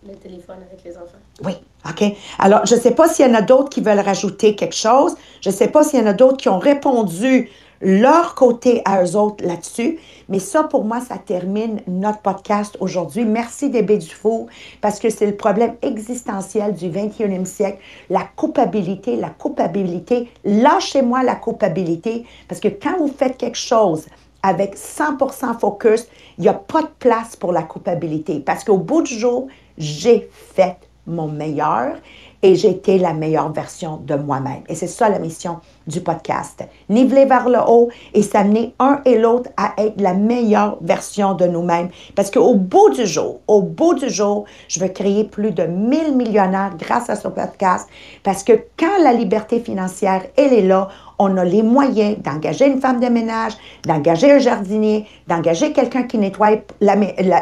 Le 0.07 0.14
téléphone, 0.14 0.59
avec 0.70 0.85
les 0.85 0.96
enfants. 0.96 1.18
Oui, 1.44 1.54
OK. 1.88 2.04
Alors, 2.38 2.64
je 2.66 2.74
ne 2.74 2.81
sais 2.81 2.92
pas 2.92 3.09
s'il 3.09 3.26
y 3.26 3.31
en 3.31 3.35
a 3.35 3.42
d'autres 3.42 3.68
qui 3.68 3.81
veulent 3.81 3.98
rajouter 3.98 4.54
quelque 4.54 4.76
chose. 4.76 5.16
Je 5.40 5.50
ne 5.50 5.54
sais 5.54 5.68
pas 5.68 5.83
s'il 5.83 5.98
y 5.98 6.02
en 6.02 6.07
a 6.07 6.12
d'autres 6.12 6.37
qui 6.37 6.48
ont 6.48 6.59
répondu 6.59 7.50
leur 7.80 8.34
côté 8.34 8.82
à 8.84 9.02
eux 9.02 9.16
autres 9.16 9.44
là-dessus. 9.44 9.98
Mais 10.28 10.38
ça, 10.38 10.64
pour 10.64 10.84
moi, 10.84 11.00
ça 11.00 11.16
termine 11.18 11.80
notre 11.86 12.20
podcast 12.20 12.76
aujourd'hui. 12.80 13.24
Merci 13.24 13.70
DB 13.70 13.98
Dufour, 13.98 14.48
parce 14.80 14.98
que 14.98 15.10
c'est 15.10 15.26
le 15.26 15.36
problème 15.36 15.74
existentiel 15.82 16.74
du 16.74 16.90
21e 16.90 17.44
siècle, 17.44 17.78
la 18.10 18.28
culpabilité, 18.36 19.16
la 19.16 19.30
culpabilité. 19.30 20.28
Lâchez-moi 20.44 21.22
la 21.22 21.36
culpabilité, 21.36 22.24
parce 22.48 22.60
que 22.60 22.68
quand 22.68 22.98
vous 22.98 23.08
faites 23.08 23.36
quelque 23.36 23.58
chose 23.58 24.06
avec 24.42 24.76
100% 24.76 25.58
focus, 25.58 26.06
il 26.38 26.42
n'y 26.42 26.48
a 26.48 26.54
pas 26.54 26.82
de 26.82 26.90
place 26.98 27.34
pour 27.36 27.52
la 27.52 27.62
culpabilité, 27.62 28.40
parce 28.40 28.64
qu'au 28.64 28.78
bout 28.78 29.02
du 29.02 29.14
jour, 29.18 29.48
j'ai 29.76 30.28
fait 30.32 30.76
mon 31.06 31.26
meilleur 31.26 31.96
et 32.42 32.55
j'ai 32.55 32.70
été 32.70 32.98
la 32.98 33.12
meilleure 33.12 33.53
version 33.53 34.01
de 34.05 34.14
moi-même. 34.14 34.62
Et 34.68 34.74
c'est 34.74 34.87
ça 34.87 35.09
la 35.09 35.18
mission 35.18 35.59
du 35.87 36.01
podcast. 36.01 36.64
Niveler 36.88 37.24
vers 37.24 37.48
le 37.48 37.59
haut 37.66 37.88
et 38.14 38.22
s'amener 38.22 38.74
un 38.79 39.01
et 39.05 39.18
l'autre 39.18 39.51
à 39.57 39.72
être 39.79 40.01
la 40.01 40.14
meilleure 40.14 40.79
version 40.81 41.35
de 41.35 41.46
nous-mêmes. 41.46 41.88
Parce 42.14 42.31
qu'au 42.31 42.55
bout 42.55 42.90
du 42.90 43.07
jour, 43.07 43.40
au 43.48 43.62
bout 43.62 43.94
du 43.94 44.09
jour, 44.09 44.44
je 44.68 44.81
veux 44.81 44.88
créer 44.88 45.24
plus 45.24 45.51
de 45.51 45.64
1000 45.64 46.16
millionnaires 46.16 46.77
grâce 46.79 47.11
à 47.11 47.16
ce 47.16 47.29
podcast. 47.29 47.88
Parce 48.22 48.44
que 48.44 48.53
quand 48.79 49.03
la 49.03 49.12
liberté 49.12 49.61
financière, 49.61 50.22
elle 50.37 50.53
est 50.53 50.62
là, 50.62 50.88
on 51.18 51.37
a 51.37 51.44
les 51.44 51.62
moyens 51.62 52.18
d'engager 52.18 52.68
une 52.68 52.81
femme 52.81 53.01
de 53.01 53.09
ménage, 53.09 53.55
d'engager 53.85 54.31
un 54.31 54.38
jardinier, 54.38 55.07
d'engager 55.27 55.72
quelqu'un 55.72 56.05
qui 56.05 56.18
nettoie 56.18 56.51
la, 56.81 56.94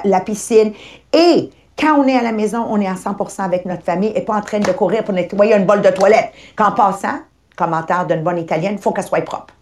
la 0.05 0.21
piscine 0.21 0.73
et 1.13 1.51
quand 1.79 1.99
on 1.99 2.07
est 2.07 2.17
à 2.17 2.23
la 2.23 2.33
maison, 2.33 2.67
on 2.69 2.81
est 2.81 2.87
à 2.87 2.95
100% 2.95 3.43
avec 3.43 3.67
notre 3.67 3.83
famille 3.83 4.13
et 4.15 4.23
pas 4.23 4.35
en 4.35 4.41
train 4.41 4.61
de 4.61 4.73
courir 4.73 5.05
pour 5.05 5.15
nettoyer 5.15 5.55
une 5.55 5.67
bol 5.67 5.83
de 5.83 5.91
toilette. 5.91 6.33
Qu'en 6.57 6.73
passant, 6.73 7.21
commentaire 7.55 8.07
d'une 8.07 8.23
bonne 8.23 8.39
italienne, 8.39 8.75
il 8.75 8.79
faut 8.79 8.93
qu'elle 8.93 9.05
soit 9.05 9.21
propre. 9.23 9.55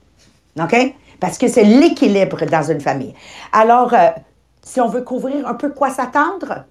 OK? 0.61 0.95
Parce 1.19 1.39
que 1.39 1.49
c'est 1.49 1.65
l'équilibre 1.65 2.45
dans 2.47 2.63
une 2.63 2.81
famille. 2.81 3.15
Alors, 3.53 3.93
euh, 3.95 4.11
si 4.63 4.81
on 4.81 4.89
veut 4.89 5.03
couvrir 5.03 5.47
un 5.49 5.55
peu 5.55 5.71
quoi 5.71 5.91
s'attendre 5.91 6.65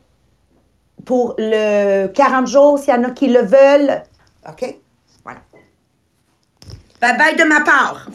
pour 1.05 1.35
le 1.37 2.07
40 2.07 2.47
jours, 2.47 2.79
s'il 2.79 2.93
y 2.93 2.97
en 2.97 3.03
a 3.03 3.11
qui 3.11 3.27
le 3.27 3.41
veulent, 3.41 4.03
OK? 4.47 4.75
Bye 7.03 7.17
bye 7.17 7.35
de 7.35 7.43
ma 7.43 7.59
part. 7.59 8.07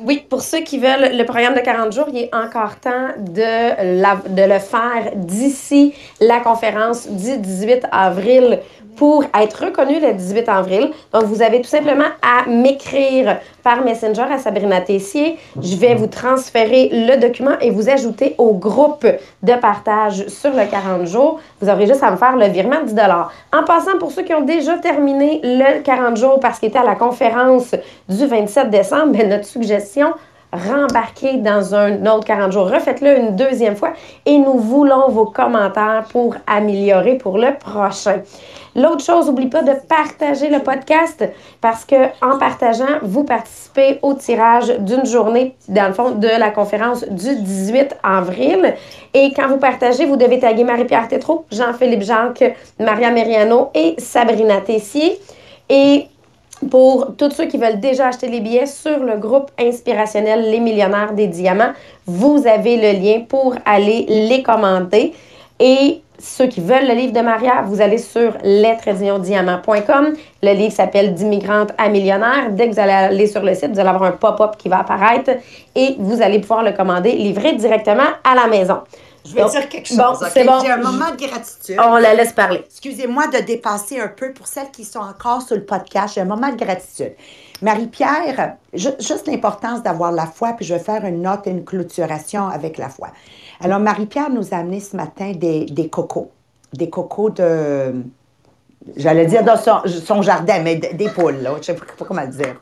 Oui, 0.00 0.24
pour 0.30 0.40
ceux 0.40 0.60
qui 0.60 0.78
veulent 0.78 1.14
le 1.14 1.24
programme 1.24 1.54
de 1.54 1.60
40 1.60 1.92
jours, 1.92 2.06
il 2.10 2.20
est 2.20 2.34
encore 2.34 2.80
temps 2.80 3.08
de, 3.18 4.34
de 4.34 4.42
le 4.50 4.58
faire 4.60 5.12
d'ici 5.14 5.92
la 6.18 6.40
conférence 6.40 7.06
du 7.06 7.36
18 7.36 7.86
avril 7.92 8.60
pour 8.98 9.24
être 9.40 9.64
reconnu 9.66 10.00
le 10.00 10.12
18 10.12 10.48
avril. 10.48 10.90
Donc, 11.12 11.24
vous 11.24 11.40
avez 11.40 11.60
tout 11.62 11.68
simplement 11.68 12.08
à 12.20 12.48
m'écrire 12.48 13.38
par 13.62 13.82
Messenger 13.82 14.24
à 14.30 14.38
Sabrina 14.38 14.80
Tessier. 14.80 15.38
Je 15.62 15.76
vais 15.76 15.94
vous 15.94 16.08
transférer 16.08 16.90
le 16.92 17.16
document 17.16 17.56
et 17.60 17.70
vous 17.70 17.88
ajouter 17.88 18.34
au 18.38 18.54
groupe 18.54 19.06
de 19.42 19.52
partage 19.54 20.26
sur 20.26 20.50
le 20.50 20.68
40 20.68 21.06
jours. 21.06 21.38
Vous 21.60 21.68
aurez 21.68 21.86
juste 21.86 22.02
à 22.02 22.10
me 22.10 22.16
faire 22.16 22.36
le 22.36 22.46
virement 22.46 22.80
de 22.82 22.88
10 22.88 23.00
En 23.52 23.62
passant, 23.64 23.98
pour 23.98 24.10
ceux 24.10 24.22
qui 24.22 24.34
ont 24.34 24.44
déjà 24.44 24.76
terminé 24.78 25.40
le 25.44 25.80
40 25.82 26.16
jours 26.16 26.40
parce 26.40 26.58
qu'ils 26.58 26.70
étaient 26.70 26.78
à 26.78 26.84
la 26.84 26.96
conférence 26.96 27.74
du 28.08 28.26
27 28.26 28.68
décembre, 28.68 29.12
bien, 29.12 29.28
notre 29.28 29.46
suggestion, 29.46 30.12
rembarquer 30.52 31.36
dans 31.36 31.74
un 31.74 32.04
autre 32.06 32.24
40 32.24 32.52
jours. 32.52 32.70
Refaites-le 32.70 33.18
une 33.18 33.36
deuxième 33.36 33.76
fois 33.76 33.92
et 34.26 34.38
nous 34.38 34.58
voulons 34.58 35.08
vos 35.08 35.26
commentaires 35.26 36.04
pour 36.10 36.34
améliorer 36.46 37.16
pour 37.16 37.38
le 37.38 37.56
prochain. 37.58 38.22
L'autre 38.78 39.04
chose, 39.04 39.26
n'oublie 39.26 39.48
pas 39.48 39.62
de 39.62 39.72
partager 39.88 40.48
le 40.48 40.60
podcast 40.60 41.28
parce 41.60 41.84
que 41.84 41.96
en 42.22 42.38
partageant, 42.38 43.00
vous 43.02 43.24
participez 43.24 43.98
au 44.02 44.14
tirage 44.14 44.68
d'une 44.78 45.04
journée, 45.04 45.56
dans 45.66 45.88
le 45.88 45.92
fond, 45.92 46.12
de 46.12 46.28
la 46.28 46.50
conférence 46.50 47.02
du 47.08 47.34
18 47.34 47.96
avril. 48.04 48.74
Et 49.14 49.32
quand 49.34 49.48
vous 49.48 49.56
partagez, 49.56 50.06
vous 50.06 50.16
devez 50.16 50.38
taguer 50.38 50.62
Marie-Pierre 50.62 51.08
Tétrault, 51.08 51.44
Jean-Philippe 51.50 52.02
Jacques, 52.02 52.54
Maria 52.78 53.10
Meriano 53.10 53.70
et 53.74 53.96
Sabrina 53.98 54.60
Tessier. 54.60 55.18
Et 55.68 56.06
pour 56.70 57.16
tous 57.16 57.30
ceux 57.32 57.46
qui 57.46 57.58
veulent 57.58 57.80
déjà 57.80 58.08
acheter 58.08 58.28
les 58.28 58.40
billets 58.40 58.66
sur 58.66 58.98
le 59.00 59.16
groupe 59.16 59.50
inspirationnel 59.58 60.50
Les 60.52 60.60
Millionnaires 60.60 61.14
des 61.14 61.26
Diamants, 61.26 61.72
vous 62.06 62.46
avez 62.46 62.76
le 62.76 63.00
lien 63.00 63.24
pour 63.28 63.56
aller 63.64 64.06
les 64.08 64.44
commander. 64.44 65.14
Et 65.60 66.02
ceux 66.18 66.46
qui 66.46 66.60
veulent 66.60 66.86
le 66.86 66.94
livre 66.94 67.12
de 67.12 67.20
Maria, 67.20 67.62
vous 67.62 67.80
allez 67.80 67.98
sur 67.98 68.36
lestradignon-diamant.com. 68.42 70.14
Le 70.42 70.52
livre 70.52 70.72
s'appelle 70.72 71.14
D'immigrante 71.14 71.70
à 71.78 71.88
millionnaire. 71.88 72.50
Dès 72.50 72.68
que 72.68 72.74
vous 72.74 72.80
allez 72.80 72.92
aller 72.92 73.26
sur 73.26 73.42
le 73.42 73.54
site, 73.54 73.72
vous 73.72 73.80
allez 73.80 73.88
avoir 73.88 74.04
un 74.04 74.12
pop-up 74.12 74.56
qui 74.58 74.68
va 74.68 74.80
apparaître 74.80 75.30
et 75.74 75.96
vous 75.98 76.20
allez 76.20 76.40
pouvoir 76.40 76.62
le 76.62 76.72
commander, 76.72 77.12
livré 77.12 77.54
directement 77.54 78.08
à 78.24 78.34
la 78.34 78.46
maison. 78.46 78.80
Je 79.24 79.34
vais 79.34 79.44
dire 79.44 79.68
quelque 79.68 79.86
chose. 79.86 79.98
Bon, 79.98 80.14
c'est 80.32 80.44
bon. 80.44 80.60
J'ai 80.60 80.70
un 80.70 80.78
moment 80.78 81.10
de 81.10 81.16
gratitude. 81.16 81.76
On 81.78 81.96
la 81.96 82.14
laisse 82.14 82.32
parler. 82.32 82.64
Excusez-moi 82.66 83.26
de 83.28 83.38
dépasser 83.38 84.00
un 84.00 84.08
peu 84.08 84.32
pour 84.32 84.46
celles 84.46 84.70
qui 84.70 84.84
sont 84.84 85.00
encore 85.00 85.42
sur 85.42 85.56
le 85.56 85.64
podcast. 85.64 86.14
J'ai 86.14 86.22
un 86.22 86.26
moment 86.26 86.50
de 86.50 86.56
gratitude. 86.56 87.12
Marie-Pierre, 87.60 88.54
juste 88.72 89.26
l'importance 89.26 89.82
d'avoir 89.82 90.12
la 90.12 90.26
foi, 90.26 90.52
puis 90.52 90.64
je 90.64 90.74
vais 90.74 90.80
faire 90.80 91.04
une 91.04 91.22
note 91.22 91.46
et 91.46 91.50
une 91.50 91.64
clôturation 91.64 92.48
avec 92.48 92.78
la 92.78 92.88
foi. 92.88 93.08
Alors, 93.60 93.80
Marie-Pierre 93.80 94.30
nous 94.30 94.54
a 94.54 94.58
amené 94.58 94.80
ce 94.80 94.96
matin 94.96 95.32
des, 95.32 95.88
cocos. 95.90 96.30
Des 96.72 96.90
cocos 96.90 97.30
de. 97.30 97.94
J'allais 98.96 99.26
dire 99.26 99.44
dans 99.44 99.56
son, 99.56 100.22
jardin, 100.22 100.62
mais 100.62 100.76
des 100.76 101.08
poules, 101.08 101.42
là. 101.42 101.52
Je 101.54 101.58
ne 101.58 101.62
sais 101.62 101.74
pas 101.74 102.04
comment 102.04 102.22
le 102.22 102.28
dire. 102.28 102.58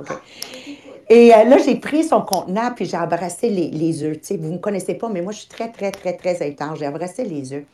Et 1.09 1.33
euh, 1.33 1.45
là, 1.45 1.59
j'ai 1.59 1.77
pris 1.77 2.03
son 2.03 2.23
contenant, 2.23 2.73
puis 2.75 2.85
j'ai 2.85 2.97
embrassé 2.97 3.49
les, 3.49 3.69
les 3.69 4.03
œufs. 4.03 4.19
sais, 4.23 4.37
vous 4.37 4.49
ne 4.49 4.55
me 4.55 4.59
connaissez 4.59 4.95
pas, 4.95 5.09
mais 5.09 5.23
moi, 5.23 5.33
je 5.33 5.41
suis 5.41 5.49
très, 5.49 5.71
très, 5.71 5.93
très, 5.93 6.15
très 6.15 6.45
intense. 6.45 6.81
J'ai 6.81 6.89
embrassé 6.89 7.25
les 7.25 7.53
œufs. 7.53 7.65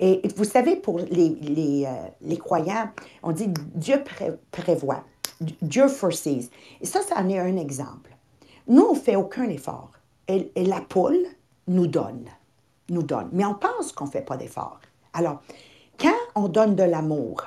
Et 0.00 0.20
vous 0.36 0.44
savez, 0.44 0.76
pour 0.76 0.98
les, 0.98 1.36
les, 1.40 1.84
euh, 1.86 1.90
les 2.22 2.38
croyants, 2.38 2.88
on 3.22 3.30
dit 3.30 3.48
Dieu 3.74 4.02
prévoit. 4.50 5.04
Dieu 5.60 5.88
foresees. 5.88 6.50
Et 6.80 6.86
ça, 6.86 7.02
ça 7.02 7.16
en 7.18 7.28
est 7.28 7.38
un 7.38 7.56
exemple. 7.56 8.10
Nous, 8.68 8.82
on 8.82 8.94
ne 8.94 8.98
fait 8.98 9.16
aucun 9.16 9.48
effort. 9.48 9.90
Et, 10.28 10.50
la 10.56 10.80
poule 10.80 11.18
nous 11.68 11.86
donne. 11.86 12.24
Nous 12.92 13.02
donne. 13.02 13.30
Mais 13.32 13.46
on 13.46 13.54
pense 13.54 13.90
qu'on 13.92 14.04
ne 14.04 14.10
fait 14.10 14.20
pas 14.20 14.36
d'effort. 14.36 14.78
Alors, 15.14 15.40
quand 15.98 16.10
on 16.34 16.48
donne 16.48 16.74
de 16.76 16.82
l'amour, 16.82 17.42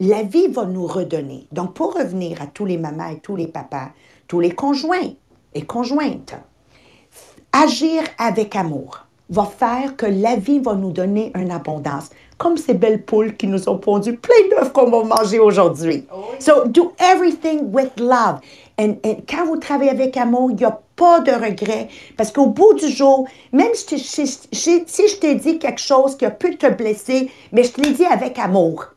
la 0.00 0.22
vie 0.22 0.48
va 0.48 0.64
nous 0.64 0.86
redonner. 0.86 1.46
Donc, 1.52 1.74
pour 1.74 1.94
revenir 1.94 2.40
à 2.40 2.46
tous 2.46 2.64
les 2.64 2.78
mamans 2.78 3.08
et 3.08 3.18
tous 3.18 3.36
les 3.36 3.48
papas, 3.48 3.90
tous 4.28 4.40
les 4.40 4.54
conjoints 4.54 5.12
et 5.54 5.62
conjointes, 5.62 6.34
agir 7.52 8.02
avec 8.16 8.56
amour 8.56 9.04
va 9.28 9.44
faire 9.44 9.94
que 9.94 10.06
la 10.06 10.36
vie 10.36 10.58
va 10.58 10.74
nous 10.74 10.90
donner 10.90 11.32
une 11.34 11.50
abondance, 11.50 12.08
comme 12.38 12.56
ces 12.56 12.72
belles 12.72 13.02
poules 13.02 13.36
qui 13.36 13.46
nous 13.46 13.68
ont 13.68 13.76
pondu 13.76 14.16
plein 14.16 14.48
d'œufs 14.50 14.72
qu'on 14.72 14.90
va 14.90 15.04
manger 15.04 15.38
aujourd'hui. 15.38 16.06
So, 16.38 16.66
do 16.66 16.94
everything 16.98 17.70
with 17.72 17.90
love. 17.98 18.40
Et, 18.78 18.96
quand 19.28 19.44
vous 19.44 19.58
travaillez 19.58 19.90
avec 19.90 20.16
amour, 20.16 20.50
il 20.50 20.56
n'y 20.56 20.64
a 20.64 20.80
pas 20.98 21.20
de 21.20 21.30
regret. 21.30 21.88
Parce 22.16 22.30
qu'au 22.32 22.46
bout 22.46 22.74
du 22.74 22.88
jour, 22.88 23.26
même 23.52 23.72
si, 23.72 23.96
je 23.96 25.18
t'ai 25.18 25.34
dit 25.36 25.58
quelque 25.58 25.80
chose 25.80 26.18
qui 26.18 26.26
a 26.26 26.30
pu 26.30 26.58
te 26.58 26.66
blesser, 26.66 27.30
mais 27.52 27.62
je 27.62 27.72
te 27.72 27.80
l'ai 27.80 27.92
dit 27.92 28.04
avec 28.04 28.38
amour. 28.38 28.88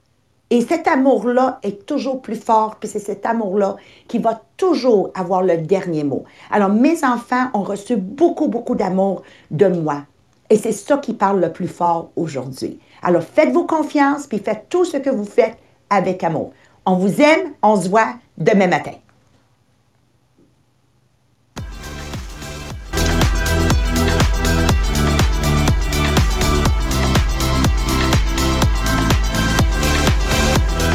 Et 0.50 0.60
cet 0.60 0.86
amour-là 0.90 1.60
est 1.64 1.86
toujours 1.86 2.22
plus 2.22 2.36
fort, 2.36 2.76
puis 2.76 2.90
c'est 2.90 3.00
cet 3.00 3.26
amour-là 3.26 3.78
qui 4.10 4.18
va 4.18 4.42
toujours 4.58 5.12
avoir 5.16 5.44
le 5.44 5.60
dernier 5.60 6.04
mot. 6.04 6.26
Alors, 6.50 6.70
mes 6.70 7.06
enfants 7.06 7.48
ont 7.54 7.64
reçu 7.64 7.96
beaucoup, 7.96 8.50
beaucoup 8.50 8.76
d'amour 8.76 9.22
de 9.50 9.68
moi. 9.68 10.04
Et 10.50 10.58
c'est 10.58 10.74
ça 10.74 10.98
qui 10.98 11.14
parle 11.14 11.40
le 11.40 11.54
plus 11.54 11.70
fort 11.70 12.10
aujourd'hui. 12.18 12.80
Alors, 13.02 13.24
faites-vous 13.24 13.66
confiance, 13.66 14.28
puis 14.28 14.40
faites 14.40 14.66
tout 14.68 14.84
ce 14.84 14.98
que 14.98 15.10
vous 15.10 15.24
faites 15.24 15.58
avec 15.90 16.22
amour. 16.26 16.52
On 16.86 16.96
vous 16.96 17.22
aime, 17.22 17.54
on 17.64 17.80
se 17.80 17.88
voit 17.88 18.16
demain 18.38 18.68
matin. 18.68 18.96